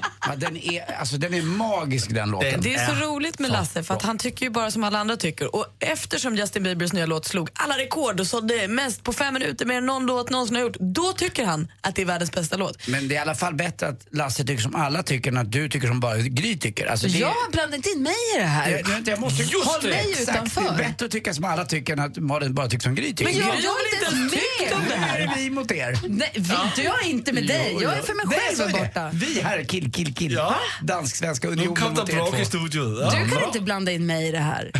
[0.26, 2.60] Ja, den, är, alltså, den är magisk den låten.
[2.60, 5.16] Det är så roligt med Lasse för att han tycker ju bara som alla andra
[5.16, 5.56] tycker.
[5.56, 9.66] Och eftersom Justin Biebers nya låt slog alla rekord och sålde mest på fem minuter
[9.66, 12.56] mer än någon låt någonsin har gjort, då tycker han att det är världens bästa
[12.56, 12.88] låt.
[12.88, 15.52] Men det är i alla fall bättre att Lasse tycker som alla tycker än att
[15.52, 16.86] du tycker som bara Gry tycker.
[16.86, 18.70] Alltså, det, Jag blandar inte in mig i det här.
[18.70, 20.62] Jag, jag, jag måste, Håll mig Exakt, utanför.
[20.62, 23.06] Det är bättre att tycka som alla tycker än att Malin bara tycker som Gry
[23.06, 23.24] tycker.
[23.24, 24.40] Men jag, jag är inte ens med.
[24.88, 25.98] Nu är det vi mot er.
[26.08, 27.78] Nej, vi, Jag är inte med dig.
[27.82, 29.10] Jag är för mig Nej, själv så är borta.
[29.12, 30.40] Vi här, kill, kill, kill.
[30.82, 32.36] Dansk-svenska unionen er bråk två.
[32.36, 32.94] i studion.
[32.94, 34.70] Du kan inte blanda in mig i det här.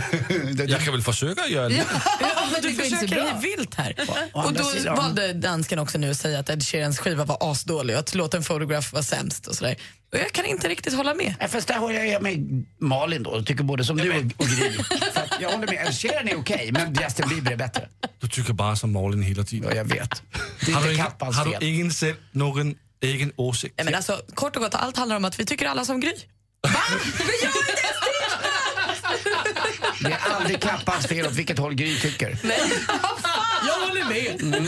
[0.69, 1.75] Jag kan väl försöka göra det.
[2.21, 3.95] Ja, men det du går inte så försöker ju vilt här.
[4.33, 7.97] Och andra då valde dansken också nu att säga att Ed Sheerans skiva var asdålig
[7.97, 9.77] och att låten Photograph var sämst och sådär.
[10.13, 11.35] Och jag kan inte riktigt hålla med.
[11.41, 14.47] Ja, fast där håller jag med Malin då, och tycker både som du och, och
[14.47, 14.73] Gry.
[15.13, 17.89] För jag håller med, Ed Sheeran är okej, men Justin Bieber är bättre.
[18.21, 19.69] Du tycker bara som Malin hela tiden.
[19.71, 20.23] Ja, jag vet.
[20.67, 21.57] Det är Har inte du, ingen, Kappans har fel.
[21.61, 23.75] du ingen sett någon egen åsikt?
[23.77, 26.13] Nej, men alltså, kort och gott, allt handlar om att vi tycker alla som Gry.
[30.03, 32.39] Det är aldrig Kappans fel åt vilket håll Gry tycker.
[33.67, 34.43] Jag håller med.
[34.43, 34.67] Mm.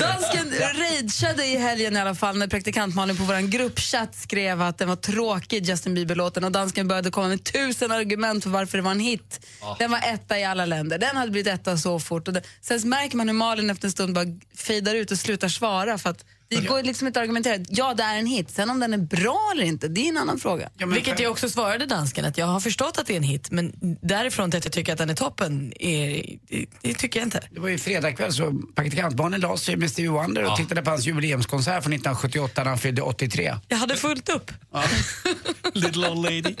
[0.00, 4.78] Dansken rageade i helgen i alla fall när praktikant Malin på vår gruppchatt skrev att
[4.78, 6.44] den var tråkig, Justin Bieber-låten.
[6.44, 9.46] Och dansken började komma med tusen argument för varför det var en hit.
[9.78, 10.98] Den var etta i alla länder.
[10.98, 12.28] Den hade blivit etta så fort.
[12.28, 14.26] Och det, sen märker man hur Malin efter en stund bara
[14.56, 15.98] fejdar ut och slutar svara.
[15.98, 17.64] För att det går liksom inte att argumentera.
[17.68, 18.50] Ja, det är en hit.
[18.50, 20.70] Sen om den är bra eller inte, det är en annan fråga.
[20.86, 23.72] Vilket jag också svarade dansken, att jag har förstått att det är en hit men
[24.02, 27.40] därifrån till att jag tycker att den är toppen, är, det, det tycker jag inte.
[27.50, 30.90] Det var ju fredag kväll så praktikantbarnen la sig med Stevie Wonder och tittade på
[30.90, 33.56] hans jubileumskonsert från 1978 när han fyllde 83.
[33.68, 34.52] Jag hade fullt upp.
[35.72, 36.54] Little old lady.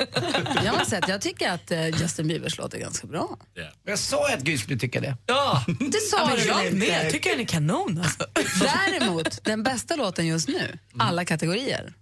[0.64, 3.38] Jag har sett, jag tycker att eh, Justin Biebers låt är ganska bra.
[3.86, 5.16] Jag sa att Gry skulle tycka det.
[5.26, 6.72] Ja, Det sa ja men du jag med.
[6.72, 6.86] inte?
[6.86, 7.98] Jag tycker den är kanon.
[8.04, 8.24] Alltså.
[8.60, 11.92] Däremot, den bästa låten just nu, alla kategorier.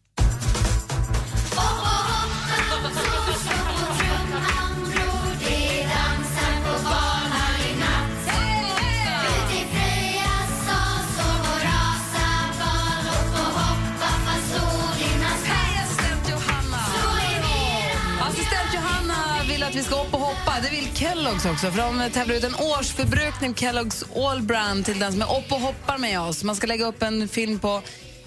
[18.20, 20.21] Assistent Johanna vill att vi ska upp och.
[20.62, 21.70] Det vill Kellogg's också.
[21.70, 25.60] För de tävlar ut en årsförbrukning Kellogg's All Brand till den som är upp och
[25.60, 26.44] hoppar med oss.
[26.44, 27.82] Man ska lägga upp en film på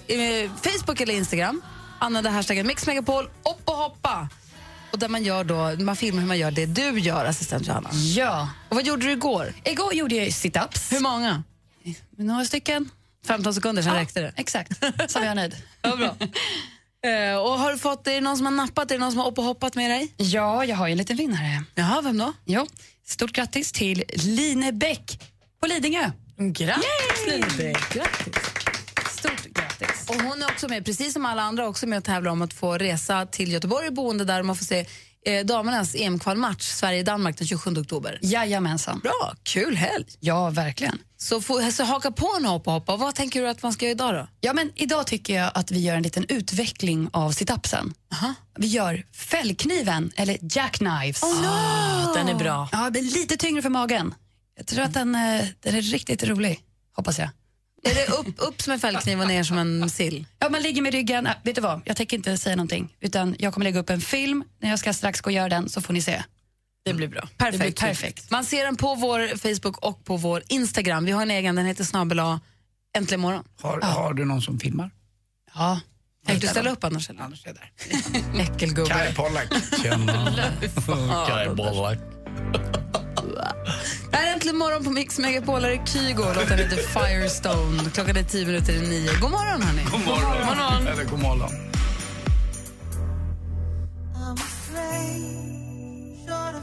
[0.06, 1.62] eh, Facebook eller Instagram.
[1.98, 4.28] Använda hashtaggen mixmegapol upp och hoppa.
[4.92, 7.90] Och där man, gör då, man filmar hur man gör det du gör, assistent Johanna.
[7.92, 8.48] Ja.
[8.68, 9.54] Och vad gjorde du igår?
[9.64, 10.92] Igår gjorde jag sit-ups.
[10.92, 11.42] Hur många?
[12.16, 12.90] Några stycken?
[13.26, 14.32] 15 sekunder, sen räckte det.
[14.36, 14.72] Exakt,
[15.08, 15.56] så var jag nöjd.
[15.82, 16.16] Ja, bra.
[17.06, 19.20] Eh, och har du fått, är det någon som har nappat, är det någon som
[19.20, 20.14] har upp och hoppat med dig?
[20.16, 21.64] Ja, jag har ju en liten vinnare.
[21.74, 22.32] Jaha, vem då?
[22.44, 22.66] Jo,
[23.06, 25.20] stort grattis till Line Bäck
[25.60, 26.10] på Lidingö.
[26.36, 27.74] Grattis Line.
[27.92, 28.34] Grattis.
[29.10, 30.08] Stort grattis.
[30.08, 32.52] Och hon är också med, precis som alla andra, också med och tävlar om att
[32.54, 34.86] få resa till Göteborg, boende där man får se
[35.26, 38.18] eh, damernas EM-kvalmatch Sverige-Danmark den 27 oktober.
[38.22, 38.98] Jajamensan.
[38.98, 40.04] Bra, kul helg.
[40.20, 40.98] Ja, verkligen.
[41.18, 42.96] Så, få, så haka på en hoppa hoppa.
[42.96, 44.28] Vad tänker du att man ska göra idag då?
[44.40, 47.94] Ja, men idag tycker jag att vi gör en liten utveckling av situpsen.
[48.58, 51.22] Vi gör fällkniven, eller jackknives.
[51.22, 52.14] Oh, no.
[52.14, 52.68] Den är bra.
[52.72, 54.14] Ja, det blir lite tyngre för magen.
[54.56, 56.60] Jag tror att den, eh, den är riktigt rolig,
[56.96, 57.28] hoppas jag.
[57.82, 60.26] Är det upp, upp som en fällkniv och ner som en sill?
[60.38, 61.26] Ja, man ligger med ryggen.
[61.26, 62.96] Äh, vet du vad, jag tänker inte säga någonting.
[63.00, 65.68] Utan jag kommer lägga upp en film när jag ska strax gå och göra den
[65.68, 66.22] så får ni se.
[66.86, 67.20] Det blir bra.
[67.20, 68.30] Perfekt, Det blir perfekt.
[68.30, 71.04] Man ser den på vår Facebook och på vår Instagram.
[71.04, 72.20] Vi har en egen, den heter snabel
[72.96, 73.44] Äntligen morgon.
[73.62, 74.90] Har, har du någon som filmar?
[75.54, 75.80] Ja.
[76.26, 77.10] Tänkte du ställa upp annars?
[77.10, 77.22] Eller?
[77.22, 78.40] Annars är jag där.
[78.40, 78.90] Äckelgubbe.
[78.90, 79.48] Kaj Pollak.
[79.82, 80.28] Tjena.
[81.28, 81.98] Kaj Pollak.
[84.10, 85.62] Det här är Äntligen morgon på Mix Megapol.
[85.62, 86.22] Här är Kygo.
[86.34, 87.90] Låten heter Firestone.
[87.90, 89.20] Klockan är tio minuter i nio.
[89.20, 89.82] God morgon, hörni.
[89.90, 90.38] God morgon.
[90.38, 90.86] God morgon.
[90.86, 91.50] Eller god morgon.
[96.56, 96.62] Du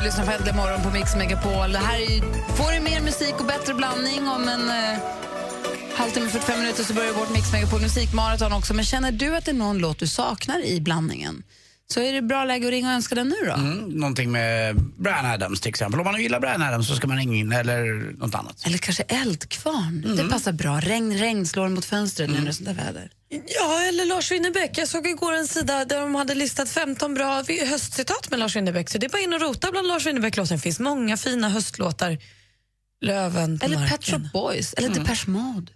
[0.00, 1.72] lyssnar på Äntligen morgon på Mix Megapol.
[1.72, 2.20] Det här är ju,
[2.56, 4.98] får du mer musik och bättre blandning om en eh,
[5.94, 8.74] halvtimme, 45 minuter så börjar vårt Mix Megapol musikmaraton också.
[8.74, 11.42] Men känner du att det är någon låt du saknar i blandningen
[11.92, 13.52] så är det bra läge att ringa och önska den nu då.
[13.52, 16.00] Mm, någonting med Brian Adams till exempel.
[16.00, 18.66] Om man gillar Brian Adams så ska man ringa in eller något annat.
[18.66, 20.02] Eller kanske Eldkvarn.
[20.02, 20.28] Det Mm.
[20.28, 20.80] passar bra.
[20.80, 23.10] Regn, regn slår mot fönstret nu när det är sånt där väder.
[23.28, 24.78] Ja, eller Lars Winnerbäck.
[24.78, 28.90] Jag såg igår en sida där de hade listat 15 bra höstcitat med Lars Winnerbäck.
[28.90, 30.54] Så det är bara in och rota bland Lars Winnerbäck-låtar.
[30.54, 32.18] Det finns många fina höstlåtar.
[33.00, 33.98] Löven på Eller marken.
[33.98, 35.72] Pet Shop Boys, eller Depeche Mode.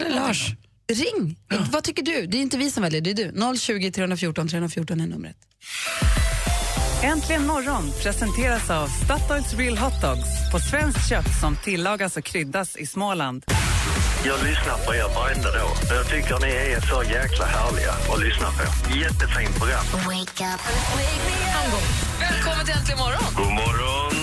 [0.00, 0.50] Eller Lars.
[0.92, 1.36] Ring!
[1.70, 2.26] Vad tycker du?
[2.26, 3.58] Det är inte vi som väljer, det är du.
[3.58, 5.36] 020 314 314 är numret.
[7.02, 12.76] Äntligen morgon presenteras av Statoils Real Hot Dogs på svenskt kött som tillagas och kryddas
[12.76, 13.44] i Småland.
[14.26, 15.70] Jag lyssnar på er varenda dag.
[15.90, 18.96] Jag tycker ni är så jäkla härliga att lyssna på.
[18.98, 19.84] Jättefint program.
[22.20, 23.34] Välkommen till Äntligen morgon.
[23.36, 24.14] God morgon!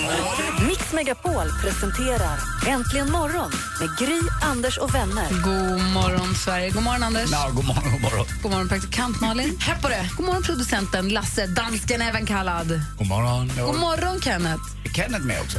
[0.65, 0.65] Mix
[0.96, 5.28] Megapol presenterar Äntligen morgon med Gry, Anders och vänner.
[5.30, 6.70] God morgon, Sverige.
[6.70, 7.30] God morgon, Anders.
[7.32, 8.26] Ja, god morgon, god morgon.
[8.42, 9.56] God morgon, praktikant Malin.
[9.60, 10.10] Här på det.
[10.16, 12.80] God morgon, producenten Lasse, dansken även kallad.
[12.98, 13.50] God morgon.
[13.56, 14.62] God morgon, Kenneth.
[14.84, 15.58] Är Kenneth med också?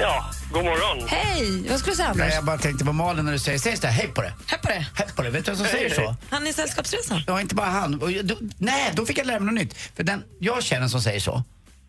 [0.00, 1.08] Ja, god morgon.
[1.08, 1.68] Hej!
[1.70, 2.34] Vad skulle du säga, Nej, Anders?
[2.34, 4.32] jag bara tänkte på Malin när du säger, sägs det hej på det?
[4.46, 4.86] Här på det.
[4.94, 6.16] Hej på det, vet du vem som säger så?
[6.30, 7.22] Han är i Sällskapsresan.
[7.26, 8.02] Ja, inte bara han.
[8.02, 9.76] Och jag- då, nej, då fick jag lära mig något nytt.
[9.96, 11.42] För den jag känner som säger så,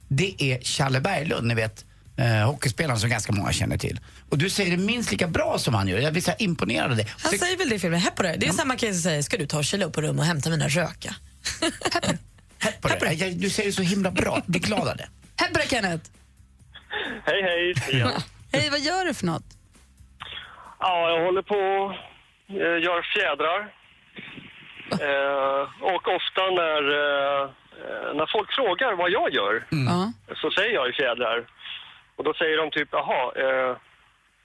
[0.07, 1.85] det är Challe Berglund, ni vet.
[2.21, 3.99] Eh, hockeyspelaren som ganska många känner till.
[4.29, 5.97] Och du säger det minst lika bra som han gör.
[5.99, 7.05] Jag blir så imponerad av det.
[7.23, 7.99] Han säger väl det i filmen.
[7.99, 8.35] Här på det.
[8.39, 10.25] Det är samma kille som säger, ska du ta och kila upp på rum och
[10.25, 11.15] hämta mina röka?
[12.59, 13.13] Här på det.
[13.13, 14.41] Jag, du säger det så himla bra.
[14.45, 15.09] Blir glad av det.
[15.35, 16.09] Här på det, Kenneth.
[17.25, 17.99] Hej, hej.
[17.99, 18.11] Ja.
[18.53, 19.43] Hej, vad gör du för något?
[20.79, 21.91] ja, jag håller på och
[22.61, 23.59] eh, gör fjädrar.
[25.07, 25.61] Eh,
[25.93, 27.41] och ofta när, eh,
[27.81, 29.53] eh, när folk frågar vad jag gör
[29.89, 30.11] Ja.
[30.41, 31.37] så säger jag ju fjädrar.
[32.15, 33.77] Och då säger de typ, jaha, eh,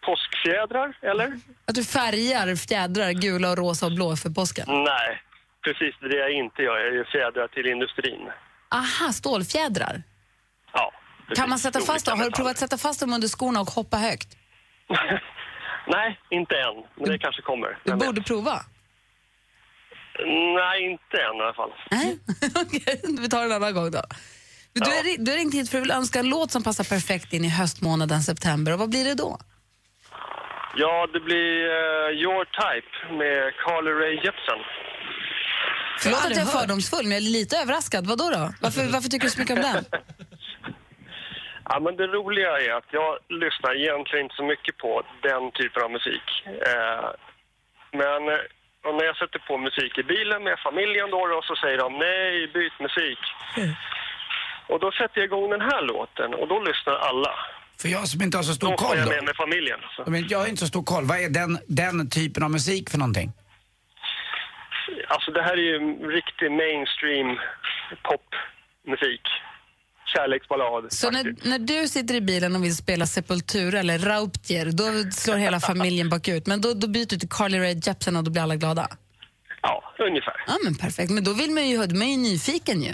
[0.07, 1.27] påskfjädrar eller?
[1.69, 4.65] Att du färgar fjädrar gula, och rosa och blå för påsken?
[4.69, 5.23] Nej,
[5.65, 6.77] precis det jag inte gör.
[6.79, 8.31] Jag gör fjädrar till industrin.
[8.71, 10.03] Aha, stålfjädrar.
[10.73, 10.93] Ja.
[11.37, 12.19] Kan man sätta fast dem?
[12.19, 14.37] Har du provat att sätta fast dem under skorna och hoppa högt?
[15.89, 16.75] Nej, inte än.
[16.97, 17.69] Men det kanske kommer.
[17.85, 18.09] Du Vem vet?
[18.09, 18.61] borde prova.
[20.57, 21.73] Nej, inte än i alla fall.
[21.91, 22.19] Nej,
[22.67, 23.01] okej.
[23.21, 24.03] Vi tar det en annan gång då.
[24.85, 26.85] Du, är, du är ringt hit för att du vill önska en låt som passar
[26.85, 28.73] perfekt in i höstmånaden september.
[28.73, 29.39] Och vad blir det då?
[30.77, 34.61] Ja, det blir eh, Your Type med Carly Rae Jepsen.
[35.99, 38.07] Förlåt att jag är fördomsfull, men jag är lite överraskad.
[38.07, 38.31] Vad då?
[38.31, 38.55] då?
[38.61, 39.85] Varför, varför tycker du så mycket om den?
[41.69, 45.83] Ja, men det roliga är att jag lyssnar egentligen inte så mycket på den typen
[45.83, 46.27] av musik.
[46.47, 47.09] Eh,
[48.01, 48.45] men eh,
[48.87, 51.89] och när jag sätter på musik i bilen med familjen då, då så säger de
[52.07, 53.21] nej, byt musik.
[54.69, 57.31] Och då sätter jag igång den här låten och då lyssnar alla.
[57.81, 59.11] För jag som inte har så stor Då koll jag då.
[59.13, 59.81] med mig familjen.
[59.97, 60.11] Så.
[60.11, 61.05] Men jag har inte så stor koll.
[61.05, 63.33] Vad är den, den typen av musik för någonting?
[65.09, 65.79] Alltså det här är ju
[66.19, 67.29] riktig mainstream
[68.09, 69.21] popmusik.
[70.15, 70.93] kärleksballad.
[70.93, 75.37] Så när, när du sitter i bilen och vill spela Sepultura eller Rauptier, då slår
[75.37, 76.47] hela familjen bakut.
[76.47, 78.89] Men då, då byter du till Carly Rae Jepsen och då blir alla glada?
[79.63, 80.45] Ja, ungefär.
[80.47, 81.11] Ja, men perfekt.
[81.11, 82.93] Men då vill man ju, man är ju nyfiken ju.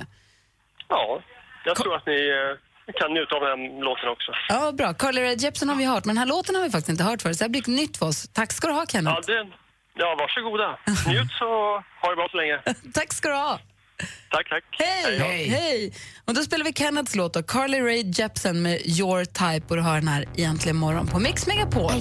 [0.89, 1.23] Ja,
[1.65, 4.33] jag tror att ni eh, kan njuta av den här låten också.
[4.49, 4.95] Ja, bra.
[4.95, 7.23] Carly Rae Jepsen har vi hört, men den här låten har vi faktiskt inte hört
[7.23, 7.37] förut.
[7.37, 8.29] Så det här blir nytt för oss.
[8.29, 9.17] Tack ska du ha, Kenneth.
[9.27, 9.51] Ja, det,
[9.95, 10.79] ja, varsågoda.
[11.13, 11.45] Njut så
[12.03, 12.61] ha det bra så länge.
[12.95, 13.59] Tack ska du ha.
[14.31, 14.65] Tack, tack.
[14.71, 15.49] Hej!
[15.49, 15.93] Hej!
[16.25, 19.83] Och då spelar vi Kenneths låt då, Carly Rae Jepsen med Your Type och du
[19.83, 21.93] hör den här egentligen morgon på Mix Megapol.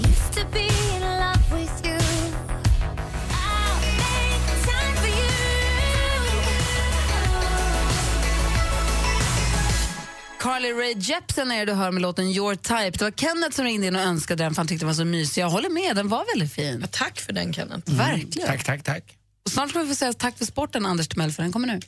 [10.41, 12.91] Carly Rae Jepsen är det du hör med låten Your Type.
[12.91, 15.05] Det var Kenneth som ringde in och önskade den för han tyckte den var så
[15.05, 15.41] mysig.
[15.41, 16.85] Jag håller med, den var väldigt fin.
[16.91, 17.91] tack för den Kenneth.
[17.91, 18.47] Verkligen.
[18.47, 19.03] Tack, tack, tack.
[19.45, 21.79] Och snart ska vi få säga tack för sporten, Anders Timell, för den kommer nu.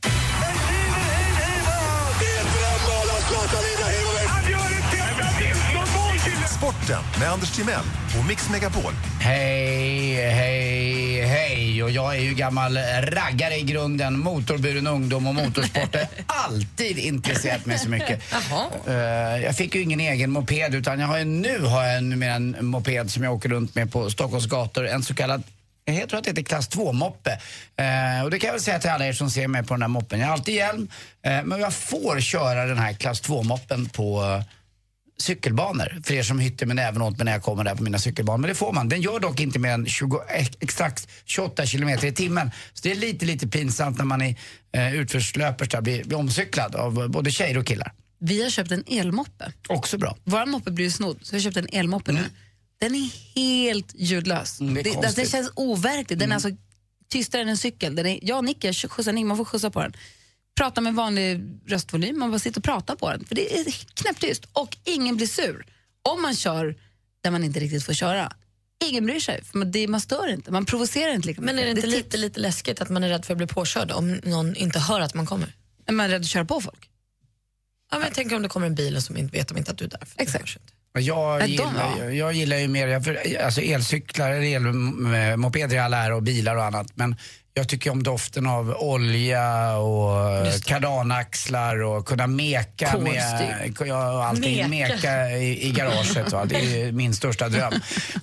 [6.63, 7.85] Sporten med Anders Timell
[8.19, 8.93] och Mix Megapol.
[9.21, 11.83] Hej, hej, hej.
[11.83, 16.07] Och jag är ju gammal raggare i grunden, motorburen ungdom och motorsporter.
[16.27, 18.21] Alltid intresserat mig så mycket.
[18.87, 18.93] Eh,
[19.43, 22.65] jag fick ju ingen egen moped utan jag har ju, nu har jag numera en
[22.65, 24.87] moped som jag åker runt med på Stockholms gator.
[24.87, 25.43] En så kallad
[25.85, 27.31] jag tror att det heter klass 2-moppe.
[27.75, 29.81] Eh, och det kan jag väl säga till alla er som ser mig på den
[29.81, 30.19] här moppen.
[30.19, 30.89] Jag har alltid hjälm,
[31.21, 34.43] eh, men jag får köra den här klass 2-moppen på eh,
[35.17, 36.01] cykelbanor.
[36.03, 38.37] För er som hytter med näven åt mig när jag kommer där på mina cykelbanor.
[38.37, 38.89] Men det får man.
[38.89, 42.51] Den gör dock inte mer än 20, ex- exakt 28 kilometer i timmen.
[42.73, 44.37] Så det är lite, lite pinsamt när man i
[44.71, 47.93] eh, utförslöpers där blir, blir omcyklad av både tjejer och killar.
[48.19, 49.51] Vi har köpt en elmoppe.
[49.69, 50.17] Också bra.
[50.23, 52.21] Vår moppe blir ju snodd, så vi har köpt en elmoppe nu.
[52.79, 54.59] Den är helt ljudlös.
[54.59, 55.15] Mm, det det, konstigt.
[55.15, 56.19] den känns overklig.
[56.19, 56.49] Den är alltså
[57.11, 57.95] tystare än en cykel.
[57.95, 59.93] Den är, jag och Nick skjutsar Nick, man får skjutsa på den.
[60.55, 63.25] Prata med vanlig röstvolym, man bara sitter och pratar på den.
[63.25, 65.65] För det är knäpptyst och ingen blir sur.
[66.01, 66.75] Om man kör
[67.23, 68.31] där man inte riktigt får köra.
[68.83, 71.63] Ingen bryr sig, för man, det, man stör inte, man provocerar inte lika Men är
[71.63, 74.55] det inte lite, lite läskigt att man är rädd för att bli påkörd om någon
[74.55, 75.55] inte hör att man kommer?
[75.85, 76.89] Är man rädd att köra på folk?
[77.91, 79.71] Ja, men jag tänker om det kommer en bil och som inte vet de inte
[79.71, 80.07] att du är där.
[80.17, 80.57] Exakt.
[80.93, 82.11] Men Jag, gillar, ja.
[82.11, 86.63] jag gillar ju mer, jag, för, alltså elcyklar, elmopeder i all ära och bilar och
[86.63, 86.87] annat.
[86.95, 87.15] Men
[87.55, 93.23] jag tycker om doften av olja och kardanaxlar och kunna meka med
[93.85, 94.69] ja, allting.
[94.69, 94.93] Meka.
[94.93, 96.31] Meka i, i garaget.
[96.31, 96.45] Va?
[96.45, 97.73] Det är min största dröm.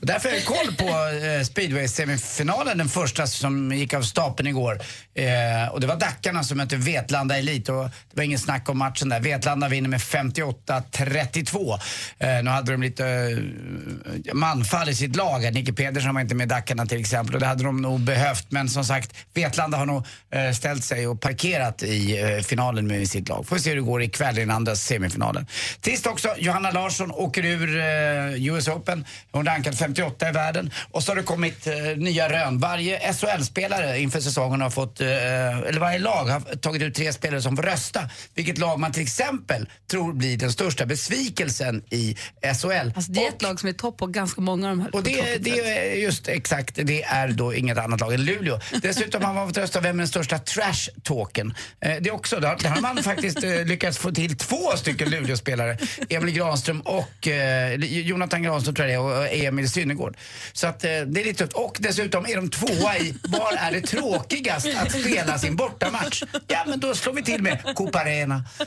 [0.00, 0.88] Och därför har jag koll på
[1.26, 4.80] eh, speedway-semifinalen, den första som gick av stapeln igår.
[5.14, 8.78] Eh, och det var Dackarna som mötte Vetlanda Elit och det var ingen snack om
[8.78, 9.20] matchen där.
[9.20, 11.80] Vetlanda vinner med 58-32.
[12.18, 15.54] Eh, nu hade de lite eh, manfall i sitt lag.
[15.54, 18.50] Nicke Pedersen var inte med Dackarna till exempel och det hade de nog behövt.
[18.50, 23.08] Men som sagt, Vetlanda har nog eh, ställt sig och parkerat i eh, finalen med
[23.08, 23.46] sitt lag.
[23.46, 25.46] Får vi se hur det går ikväll i den andra semifinalen.
[25.80, 29.04] Tisdag också, Johanna Larsson åker ur eh, US Open.
[29.32, 30.70] Hon rankad 58 i världen.
[30.90, 32.58] Och så har det kommit nya rön.
[32.58, 37.56] Varje SHL-spelare inför säsongen har fått, eller varje lag har tagit ut tre spelare som
[37.56, 38.10] får rösta.
[38.34, 42.92] Vilket lag man till exempel tror blir den största besvikelsen i SHL.
[42.96, 44.94] Alltså, det är ett lag som är topp på ganska många av de här.
[44.94, 48.60] Och det, det är just exakt, det är då inget annat lag än Luleå.
[48.82, 51.54] Dessutom har man fått rösta vem är den största trash-talken.
[51.80, 55.10] Eh, det är också, där, där har man faktiskt eh, lyckats få till två stycken
[55.10, 55.78] Luleå-spelare.
[56.08, 60.16] Emil Granström och eh, Jonathan Granström tror jag det är, och Emil Synnergård.
[60.52, 61.52] Så att eh, det är lite tufft.
[61.52, 66.22] Och dessutom är de tvåa i var är det tråkigast att spela sin bortamatch?
[66.46, 68.44] Ja men då slår vi till med Coop Arena.
[68.60, 68.66] Eh,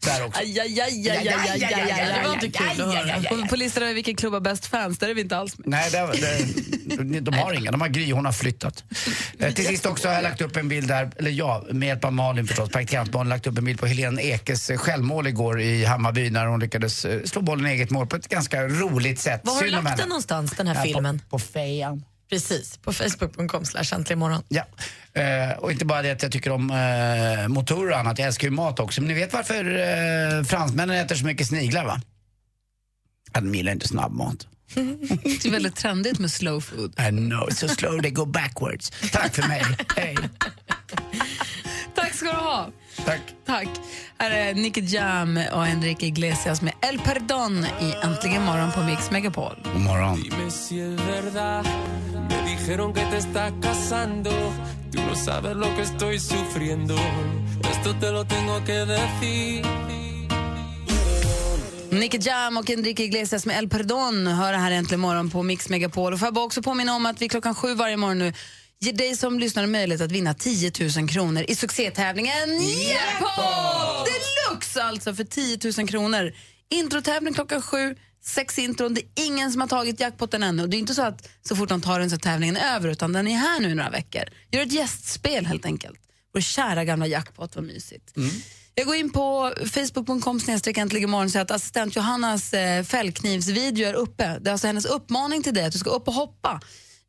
[0.00, 0.40] där också.
[0.40, 3.46] Aj, aj, aj, aj, aj, aj, aj, Det var inte kul att höra.
[3.46, 5.68] På listan över vilken klubb har bäst fans, där är vi inte alls med.
[5.68, 6.77] Nej, det, det,
[7.20, 7.70] de har inga.
[7.70, 8.84] De har Gry, hon har flyttat.
[9.38, 12.04] Eh, till sist också har jag lagt upp en bild där, eller ja, med hjälp
[12.04, 15.60] av Malin förstås, praktikant Malin, lagt upp en bild på Helene Ekes eh, självmål igår
[15.60, 19.18] i Hammarby när hon lyckades eh, slå bollen i eget mål på ett ganska roligt
[19.20, 19.40] sätt.
[19.44, 21.22] Var har du lagt den någonstans, den här Ja, på- filmen?
[21.30, 22.04] På fejan.
[22.30, 24.42] Precis, på facebook.com slash äntligen morgon.
[24.48, 24.62] Ja,
[25.12, 28.44] eh, och inte bara det att jag tycker om eh, motorer och annat, jag älskar
[28.48, 29.00] ju mat också.
[29.00, 29.64] Men ni vet varför
[30.38, 32.00] eh, fransmännen äter så mycket sniglar va?
[33.32, 34.46] De gillar inte snabbmat.
[34.74, 36.94] Det är väldigt trendigt med slow food.
[37.00, 38.90] I know, so slow they go backwards.
[39.12, 39.62] Tack för mig,
[39.96, 40.16] hej.
[41.94, 42.70] Tack ska du ha.
[43.04, 43.20] Tack.
[43.46, 43.68] Tack.
[44.18, 49.10] Här är Nicky Jam och Enrique Iglesias med El Perdón i Äntligen morgon på Mix
[49.10, 49.56] Megapol.
[49.72, 50.18] God morgon.
[61.90, 65.68] Nicky Jam och Enrique Iglesias med El Perdon hör det här äntligen morgon på Mix
[65.68, 66.12] Megapol.
[66.12, 68.32] Och får jag bara också påminna om att vi klockan sju varje morgon nu
[68.80, 74.06] ger dig som lyssnar möjlighet att vinna 10 000 kronor i succétävlingen Jackpot!
[74.06, 76.32] Deluxe alltså för 10 000 kronor.
[76.70, 78.94] Introtävling klockan sju, sex intron.
[78.94, 80.66] Det är ingen som har tagit jackpotten ännu.
[80.66, 83.12] Det är inte så att så fort de tar den så är tävlingen över utan
[83.12, 84.22] den är här nu i några veckor.
[84.50, 86.00] Gör ett gästspel helt enkelt.
[86.38, 88.12] Vår kära gamla jackpot, vad mysigt.
[88.74, 90.40] Jag går in på facebook.com
[90.96, 94.38] imorgon och säger att assistent Johannas eh, fällknivsvideo är uppe.
[94.40, 96.60] Det är alltså hennes uppmaning till dig att du ska upp och hoppa.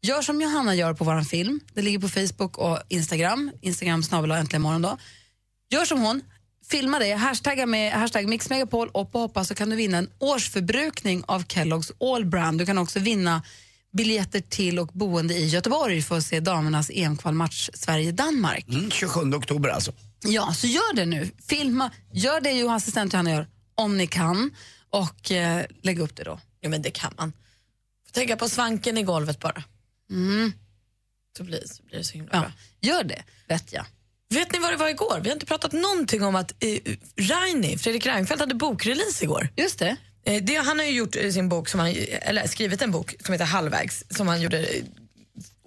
[0.02, 1.60] Gör som Johanna gör på vår film.
[1.74, 3.52] Det ligger på Facebook och Instagram.
[3.62, 4.98] Instagram snabel äntligen imorgon då.
[5.72, 6.22] Gör som hon.
[6.70, 11.24] Filma det, hashtagga med hashtag mixmegapol upp och hoppa så kan du vinna en årsförbrukning
[11.28, 12.60] av Kellogg's All Brand.
[12.60, 13.44] Du kan också vinna
[13.92, 18.66] biljetter till och boende i Göteborg för att se damernas EM-kvalmatch Sverige-Danmark.
[18.70, 19.94] Mm, 27 oktober alltså.
[20.24, 21.30] Ja, så gör det nu.
[21.48, 24.52] Filma, gör det ju assistent Johanna gör, om ni kan.
[24.90, 26.40] Och eh, lägg upp det då.
[26.62, 27.34] Ja, men det kan man.
[28.06, 29.64] Får tänka på svanken i golvet bara.
[30.12, 30.54] Mm.
[31.38, 32.52] Så blir, så blir det så himla Ja, bra.
[32.82, 33.86] gör det, vet jag.
[34.30, 35.20] Vet ni vad det var igår?
[35.24, 36.80] Vi har inte pratat någonting om att eh,
[37.18, 39.50] Raini, Fredrik Reinfeldt hade bokrelease igår.
[39.56, 39.96] Just det.
[40.30, 40.56] Eh, det.
[40.56, 43.46] Han har ju gjort eh, sin bok, som han, eller skrivit en bok som heter
[43.46, 44.84] Halvvägs, som han gjorde eh,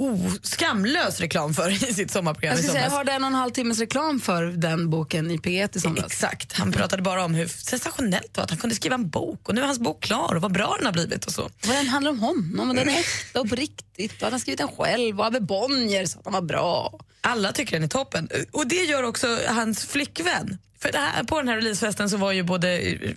[0.03, 3.09] oh, skamlös reklam för i sitt sommarprogram Jag i säga, somras.
[3.09, 6.07] en och en halv timmes reklam för den boken i P1 i somras.
[6.07, 9.49] Exakt, han pratade bara om hur sensationellt det var att han kunde skriva en bok
[9.49, 11.51] och nu är hans bok klar och vad bra den har blivit och så.
[11.67, 14.13] Vad den handlar om honom och den är äkta och på riktigt.
[14.13, 17.01] Och han har skrivit den själv och Abbe Bonnier sa att han var bra.
[17.21, 18.29] Alla tycker den är toppen.
[18.51, 20.59] Och det gör också hans flickvän.
[20.79, 22.69] För här, på den här releasefesten så var ju både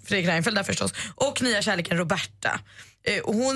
[0.03, 2.59] Fredrik Reinfeldt där förstås och nya kärleken Roberta.
[3.07, 3.55] Eh, Och hon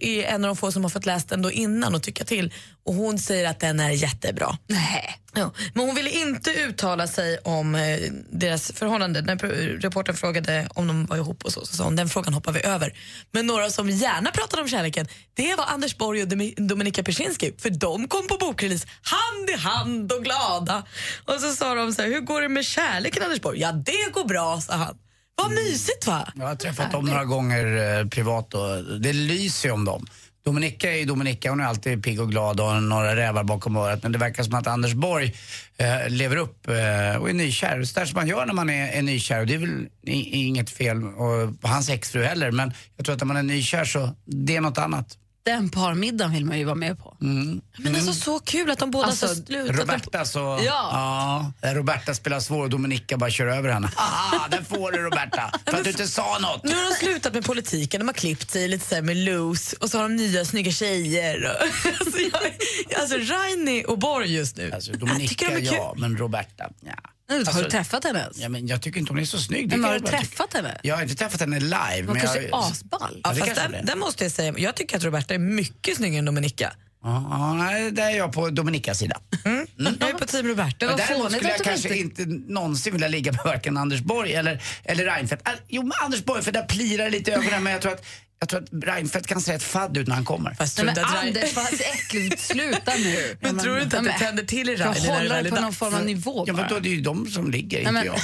[0.00, 2.52] är en av de få som har fått läst den då innan och tycka till.
[2.84, 4.58] Och hon säger att den är jättebra.
[4.66, 5.16] Nej.
[5.34, 7.98] Ja, men hon ville inte uttala sig om eh,
[8.32, 9.22] deras förhållande.
[9.22, 9.36] När
[9.80, 12.62] reportern frågade om de var ihop och så, så sa hon den frågan hoppar vi
[12.62, 12.98] över.
[13.32, 17.52] Men några som gärna pratade om kärleken, det var Anders Borg och Domi- Dominika Persinski.
[17.58, 20.86] För de kom på bokrelease hand i hand och glada.
[21.24, 23.60] Och så sa de så här, hur går det med kärleken Anders Borg?
[23.60, 24.96] Ja, det går bra, sa han.
[25.34, 26.32] Vad mysigt va?
[26.34, 30.06] Jag har träffat dem några gånger eh, privat och det lyser ju om dem.
[30.44, 33.76] Dominika är ju Dominika, hon är alltid pigg och glad och har några rävar bakom
[33.76, 34.02] örat.
[34.02, 35.34] Men det verkar som att Anders Borg
[35.76, 37.84] eh, lever upp eh, och är nykär.
[37.84, 39.40] Så där som man gör när man är, är nykär.
[39.40, 42.50] Och det är väl i, inget fel och på hans exfru heller.
[42.50, 45.16] Men jag tror att när man är nykär så det är något annat.
[45.42, 47.16] Den parmiddagen vill man ju vara med på.
[47.20, 47.60] Mm.
[47.78, 49.76] Men alltså så kul att de båda Alltså, så slutat.
[49.76, 50.38] Roberta så...
[50.38, 51.52] Ja.
[51.62, 51.72] ja.
[51.74, 53.90] Roberta spelar svår och Dominika bara kör över henne.
[53.96, 55.52] Ah, den får du Roberta.
[55.66, 56.64] För att du inte sa något.
[56.64, 59.90] Nu har de slutat med politiken, de har klippt sig lite så med loose och
[59.90, 61.56] så har de nya snygga tjejer.
[62.00, 64.72] alltså, jag, alltså Raini och Borg just nu.
[64.72, 67.10] Alltså, Dominika ja, men Roberta ja.
[67.30, 68.38] Har Alltså- du träffat henne ens?
[68.38, 69.68] Ja, men jag tycker inte hon är så snygg.
[69.70, 70.78] Men har jag du träffat henne?
[70.82, 71.76] Jag har inte träffat henne live.
[71.96, 73.20] Hon men kanske jag, är asball.
[73.24, 73.82] Ja, det är.
[73.82, 76.72] där måste jag säga, jag tycker att Roberta är mycket snyggare än Dominika.
[77.02, 79.20] Ja, ja, nej, där är jag på Dominikas sida.
[79.44, 79.66] Mm.
[79.76, 80.96] Jag är på team Roberta.
[80.96, 82.24] Däremot skulle jag de kanske inte...
[82.26, 85.48] någonsin vilja ligga med varken Anders Borg eller, eller Reinfeldt.
[85.48, 87.62] Äh, Jo, med Anders Borg, för där plirar det lite i ögonen.
[87.62, 88.04] Men jag tror att,
[88.40, 90.54] jag tror att Reinfeldt kan se ett fadd ut när han kommer.
[90.54, 92.40] Fast men Raini- Anders, vad äckligt.
[92.40, 93.36] Sluta nu.
[93.40, 95.60] Men tror du inte att det tänder till i För Raini när det är på
[95.60, 96.68] någon form av nivå Ja, men bara.
[96.68, 98.16] då är det ju de som ligger, Nej, inte men, jag.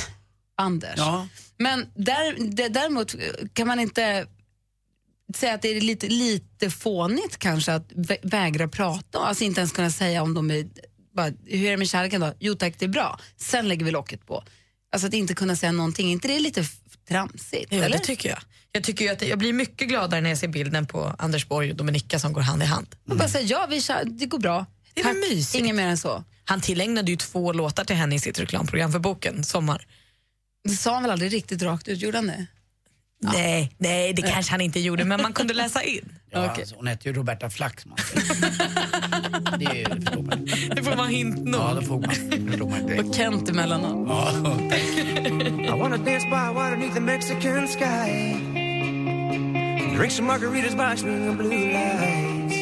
[0.56, 0.94] Anders.
[0.96, 1.28] Ja.
[1.58, 3.14] Men där, däremot
[3.52, 4.26] kan man inte
[5.36, 9.72] säga att det är lite, lite fånigt kanske att vä- vägra prata, alltså inte ens
[9.72, 10.66] kunna säga om de är,
[11.16, 12.34] bara, hur är det med kärleken då?
[12.38, 13.20] Jo tack, det är bra.
[13.36, 14.44] Sen lägger vi locket på.
[14.92, 16.76] Alltså att inte kunna säga någonting, är inte det lite f-
[17.08, 17.66] tramsigt?
[17.70, 17.98] Jo, eller?
[17.98, 18.38] det tycker jag.
[18.76, 21.70] Jag, tycker ju att jag blir mycket gladare när jag ser bilden på Anders Borg
[21.70, 22.86] och Dominika som går hand i hand.
[23.04, 24.66] Man bara säga ja, vi kör, det går bra.
[24.94, 25.54] Det är väl mysigt?
[25.54, 26.24] inget mer än så.
[26.44, 29.86] Han tillägnade ju två låtar till henne i sitt reklamprogram för boken Sommar.
[30.64, 32.46] Det sa han väl aldrig riktigt rakt ut, gjorde han det?
[33.22, 36.12] Nej, nej, det kanske han inte gjorde, men man kunde läsa in.
[36.30, 37.98] Ja, alltså, hon heter ju Roberta Flaxman.
[39.58, 39.88] det är ju,
[40.22, 40.48] man.
[40.76, 41.60] Det får man hint nog.
[41.60, 42.86] Ja, då får man.
[42.86, 43.08] Direkt.
[43.08, 44.08] Och Kent emellanåt.
[44.08, 44.32] Ja,
[49.96, 52.56] Drink some margaritas by swinging blue lights.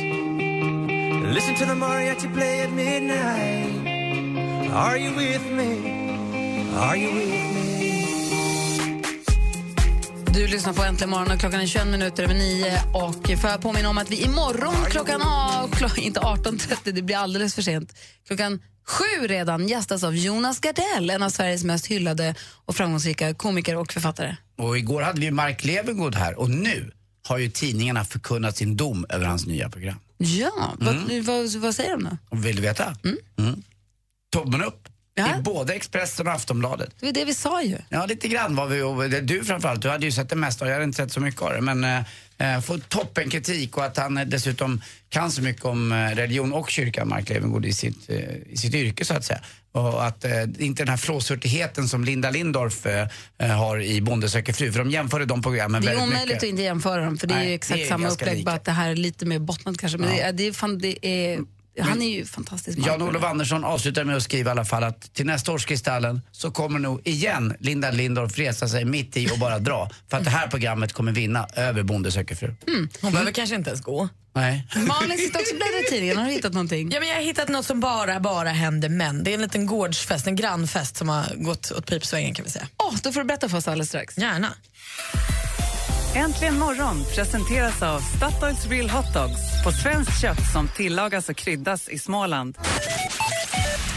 [1.34, 4.70] Listen to the mariachi play at midnight.
[4.72, 5.70] Are you with me?
[6.76, 8.04] Are you with me?
[10.32, 13.60] Du lyssnar på Äntligen morgon och klockan är 21 minuter över 9 och får jag
[13.62, 17.94] påminna om att vi imorgon klockan, ah, klo- inte 18.30, det blir alldeles för sent,
[18.26, 22.34] klockan sju redan gästas av Jonas Gardell, en av Sveriges mest hyllade
[22.66, 24.36] och framgångsrika komiker och författare.
[24.58, 26.92] Och igår hade vi Mark Levengood här och nu
[27.28, 29.96] har ju tidningarna förkunnat sin dom över hans nya program.
[30.18, 32.36] Ja, vad, vad, vad säger de då?
[32.36, 32.96] Vill du veta?
[33.38, 33.62] Mm.
[34.32, 35.38] Tummen upp Ja.
[35.38, 36.94] i både Expressen och Aftonbladet.
[37.00, 37.78] Det var det vi sa ju.
[37.88, 40.68] Ja, lite grann var vi, och du framförallt, du hade ju sett det mesta och
[40.70, 41.60] jag hade inte sett så mycket av det.
[41.60, 42.04] Men
[42.38, 46.70] eh, får toppen kritik och att han dessutom kan så mycket om eh, religion och
[46.70, 48.16] kyrka, Mark Levengood, i sitt, eh,
[48.50, 49.40] i sitt yrke så att säga.
[49.72, 53.08] Och att eh, inte den här flåshurtigheten som Linda Lindorff eh,
[53.38, 56.26] eh, har i Bonde söker fru, för de jämförde de programmen Det är väldigt omöjligt
[56.28, 56.42] mycket.
[56.42, 58.44] att inte jämföra dem för det är Nej, ju exakt är samma upplägg lika.
[58.44, 59.98] bara att det här är lite mer bottnat kanske.
[59.98, 60.14] Men Ja.
[60.16, 61.40] det, är, det är fan, det är,
[61.80, 62.78] han är ju fantastisk.
[62.78, 66.50] Jan-Olof Andersson avslutar med att skriva i alla fall att till nästa års Kristallen så
[66.50, 69.90] kommer nog igen Linda Lindorff resa sig mitt i och bara dra.
[70.10, 72.54] För att det här programmet kommer vinna över Bonde söker fru.
[72.68, 72.88] Mm.
[73.00, 74.08] Hon behöver kanske inte ens gå.
[74.34, 74.66] Nej.
[74.76, 76.16] Malin sitter också och bläddrar i tidningen.
[76.16, 76.90] Har du hittat någonting?
[76.90, 79.24] Ja, men jag har hittat något som bara, bara händer män.
[79.24, 82.68] Det är en liten gårdsfest, en grannfest som har gått åt pipsvängen kan vi säga.
[82.76, 84.18] Åh, då får du berätta för oss alldeles strax.
[84.18, 84.54] Gärna.
[86.16, 91.88] Äntligen morgon presenteras av Statoils Real Hot Dogs på svenskt kött som tillagas och kryddas
[91.88, 92.58] i Småland.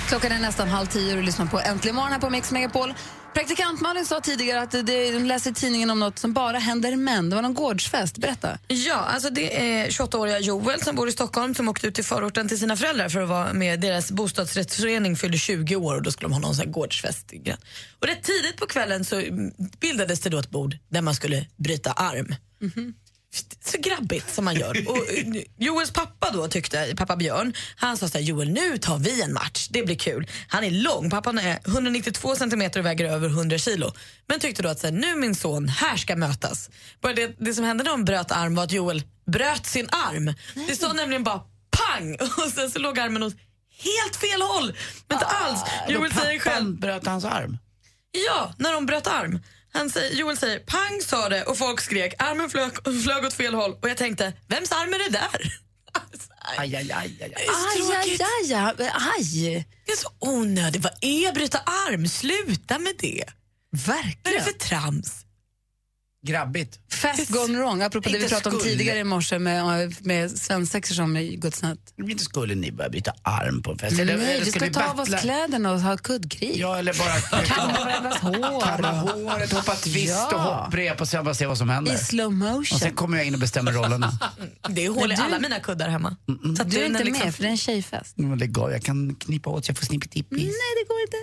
[0.09, 2.93] Klockan är nästan halv tio och du lyssnar på Äntligen morgon här på Mix Megapol.
[3.37, 7.29] Praktikant Malin sa tidigare att det, hon läser tidningen om något som bara händer män.
[7.29, 8.17] Det var någon gårdsfest.
[8.17, 8.59] Berätta.
[8.67, 12.47] Ja, alltså det är 28-åriga Joel som bor i Stockholm som åkte ut till förorten
[12.47, 13.79] till sina föräldrar för att vara med.
[13.79, 17.33] Deras bostadsrättsförening fyllde 20 år och då skulle de ha någon sån här gårdsfest.
[17.99, 21.45] Och rätt tidigt på kvällen så mm, bildades det då ett bord där man skulle
[21.55, 22.35] bryta arm.
[23.65, 24.89] Så grabbigt som man gör.
[24.89, 28.97] Och eh, Joels pappa då tyckte, pappa Björn, han sa så här, Joel nu tar
[28.97, 30.27] vi en match, det blir kul.
[30.47, 33.93] Han är lång, pappan är 192 centimeter och väger över 100 kilo.
[34.27, 36.69] Men tyckte då att så här, nu min son, här ska mötas.
[37.01, 40.33] Bara det, det som hände när de bröt arm var att Joel bröt sin arm.
[40.67, 43.33] Det stod nämligen bara pang och sen så låg armen åt
[43.83, 44.73] helt fel håll.
[45.07, 45.61] Men inte alls.
[45.89, 46.79] Joel säger själv.
[46.79, 47.57] bröt hans arm?
[48.27, 49.39] Ja, när de bröt arm.
[49.77, 52.71] Han säger, Joel säger pang sa det och folk skrek armen flög,
[53.03, 55.53] flög åt fel håll och jag tänkte vems arm är det där?
[56.57, 57.29] Aj, aj, aj, aj, aj.
[57.35, 58.17] Det är så Aj,
[58.53, 59.65] aj, aj, aj.
[59.85, 60.83] Det är så onödigt.
[60.83, 62.07] Vad är bryta arm?
[62.07, 63.23] Sluta med det.
[63.69, 64.43] Vad är det Verkligen.
[64.43, 65.25] för trams?
[66.27, 66.79] Grabbigt.
[66.91, 71.35] Fest gone wrong, apropå det vi pratade om tidigare i morse med, med svensexor som
[71.39, 71.79] gått snett.
[72.09, 73.99] Inte skulle ni börja byta arm på en fest?
[73.99, 75.17] Eller- Nej, eller vi ska ska ta av oss battla?
[75.17, 76.51] kläderna och ha kuddkrig.
[76.55, 78.61] Ja, eller bara Kamma varandras hår.
[78.77, 80.63] kamma håret, hoppa twist och Ja.
[80.65, 81.93] hopprep och sen bara se vad som händer.
[81.93, 82.59] I slow motion.
[82.59, 84.11] Och sen kommer jag in och bestämmer rollerna.
[84.69, 86.15] Det är hål i alla mina kuddar hemma.
[86.57, 88.13] Så att Du är inte liksom- med för det är en tjejfest.
[88.17, 90.37] Men lägg av, jag kan knipa åt så jag får snippetippis.
[90.43, 90.47] Nej,
[90.83, 91.17] det går inte.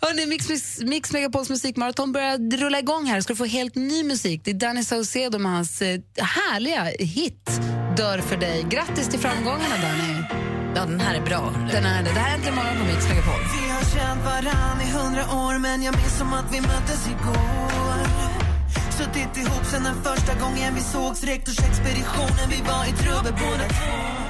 [0.00, 3.20] Hörrni, Mix, Mix, Mix Megapols musikmaraton börjar rulla igång här.
[3.20, 4.23] Ska du få helt ny musik.
[4.24, 7.60] Det är Danny Saucedo med hans eh, härliga hit
[7.96, 8.66] Dör för dig.
[8.70, 10.14] Grattis till framgångarna, Danny.
[10.76, 11.54] Ja, den här är bra.
[11.72, 12.10] Den är det.
[12.10, 13.40] Det här är Äntligen morgon på Mix Megapol.
[13.62, 17.98] Vi har känt varann i hundra år men jag minns som att vi möttes igår
[18.98, 24.24] Suttit ihop sen den första gången vi sågs Rektorsexpeditionen, vi var i trubbel båda två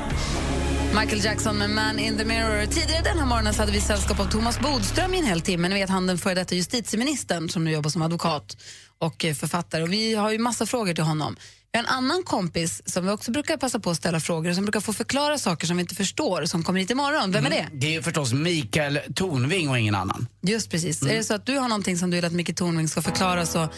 [1.00, 2.66] Michael Jackson med Man in the Mirror.
[2.66, 5.68] Tidigare den här morgonen så hade vi sällskap av Thomas Bodström i en hel timme.
[5.68, 8.56] Ni vet han den före detta justitieministern som nu jobbar som advokat
[9.04, 9.82] och eh, författare.
[9.82, 11.36] Och vi har ju massa frågor till honom.
[11.72, 14.64] Vi har en annan kompis som vi också brukar passa på att ställa frågor som
[14.64, 17.32] brukar få förklara saker som vi inte förstår som kommer hit imorgon.
[17.32, 17.68] Vem är det?
[17.72, 20.26] Det är förstås Mikael Tornving och ingen annan.
[20.40, 21.02] Just precis.
[21.02, 21.12] Mm.
[21.12, 23.46] Är det så att du har någonting som du vill att Micke Tornving ska förklara
[23.46, 23.68] så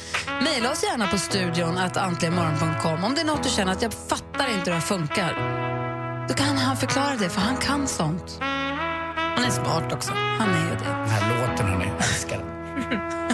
[0.43, 3.05] mejla oss gärna på studion att antligenmorgon.com.
[3.05, 5.33] Om det är något du känner att jag fattar inte hur det här funkar,
[6.29, 8.39] då kan han förklara det för han kan sånt.
[9.37, 10.13] Han är smart också.
[10.13, 10.85] Han är ju det.
[10.85, 13.23] Den här låten, hörni, jag älskar den.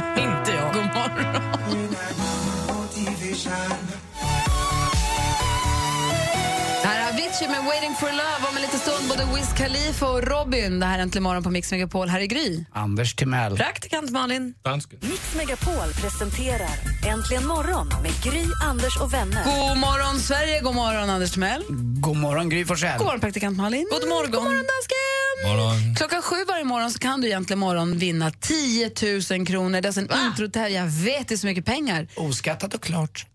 [7.33, 9.09] Avicii med Waiting for love om en liten stund.
[9.09, 10.81] Både Wiz Khalifa och Robin.
[10.81, 12.09] Det här är Äntligen morgon på Mix Megapol.
[12.09, 12.65] Här är Gry.
[12.73, 13.57] Anders Timell.
[13.57, 14.55] Praktikant Malin.
[15.01, 16.71] Mix Megapol presenterar
[17.07, 19.45] Äntligen morgon med Gry, Anders och vänner.
[19.45, 20.61] God morgon, Sverige.
[20.61, 21.65] God morgon, Anders Timell.
[22.01, 22.99] God morgon, Gry Forssell.
[22.99, 23.89] God morgon, praktikant Malin.
[23.91, 24.31] God morgon.
[24.31, 25.49] God morgon, dansken.
[25.49, 25.95] Morgon.
[25.97, 28.91] Klockan sju varje morgon så kan du egentligen morgon vinna 10
[29.31, 29.71] 000 kronor.
[29.71, 30.77] Det är alltså en introtävling.
[30.77, 32.09] Jag vet, det är så mycket pengar.
[32.17, 33.27] Oskattat och klart.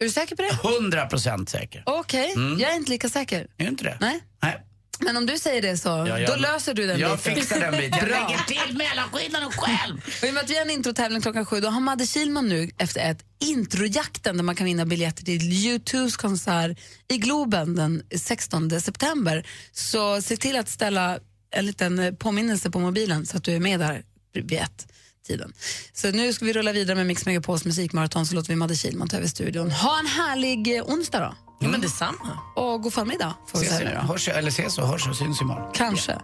[0.00, 0.68] Är du säker på det?
[0.68, 1.82] 100 procent säker.
[1.86, 2.58] Okej, Mm.
[2.60, 3.40] jag är inte lika säker.
[3.40, 3.98] Är du inte det?
[4.00, 4.20] Nej.
[4.42, 4.66] Nej.
[5.02, 7.34] Men om du säger det så, Ja, jag- då löser du den Jag biten.
[7.34, 7.98] fixar den biten.
[8.00, 9.96] Jag lägger till mellanskillnaden själv.
[10.22, 12.48] Och I och med att vi har en introtävling klockan sju, då har Madde Kilman
[12.48, 16.78] nu efter ett introjakten där man kan vinna biljetter till U2s konsert
[17.08, 19.46] i Globen den 16 september.
[19.72, 21.18] Så se till att ställa
[21.50, 24.02] en liten påminnelse på mobilen så att du är med där
[24.34, 24.86] vid ett
[25.26, 25.52] tiden.
[25.92, 29.08] Så nu ska vi rulla vidare med Mix Megapols musikmaraton så låter vi Madde Kilman
[29.08, 29.70] ta över studion.
[29.70, 31.34] Ha en härlig eh, onsdag då.
[31.62, 32.38] Ja, men detsamma.
[32.56, 34.12] Och god förmiddag får Ses, säga nu då.
[34.12, 35.70] hörs, eller ses och hörs och syns imorgon.
[35.74, 36.12] Kanske.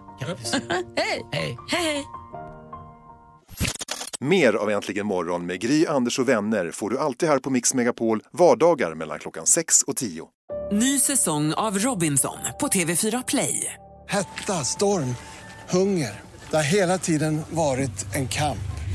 [0.95, 1.25] Hej!
[1.31, 1.57] Hej.
[1.69, 2.05] Hej.
[4.19, 7.73] Mer av Äntligen morgon med Gry, Anders och vänner får du alltid här på Mix
[7.73, 10.27] Megapol vardagar mellan klockan 6 och 10.
[10.71, 13.73] Ny säsong av Robinson på TV4 Play.
[14.09, 15.15] Hetta, storm,
[15.69, 16.21] hunger.
[16.49, 18.57] Det har hela tiden varit en kamp.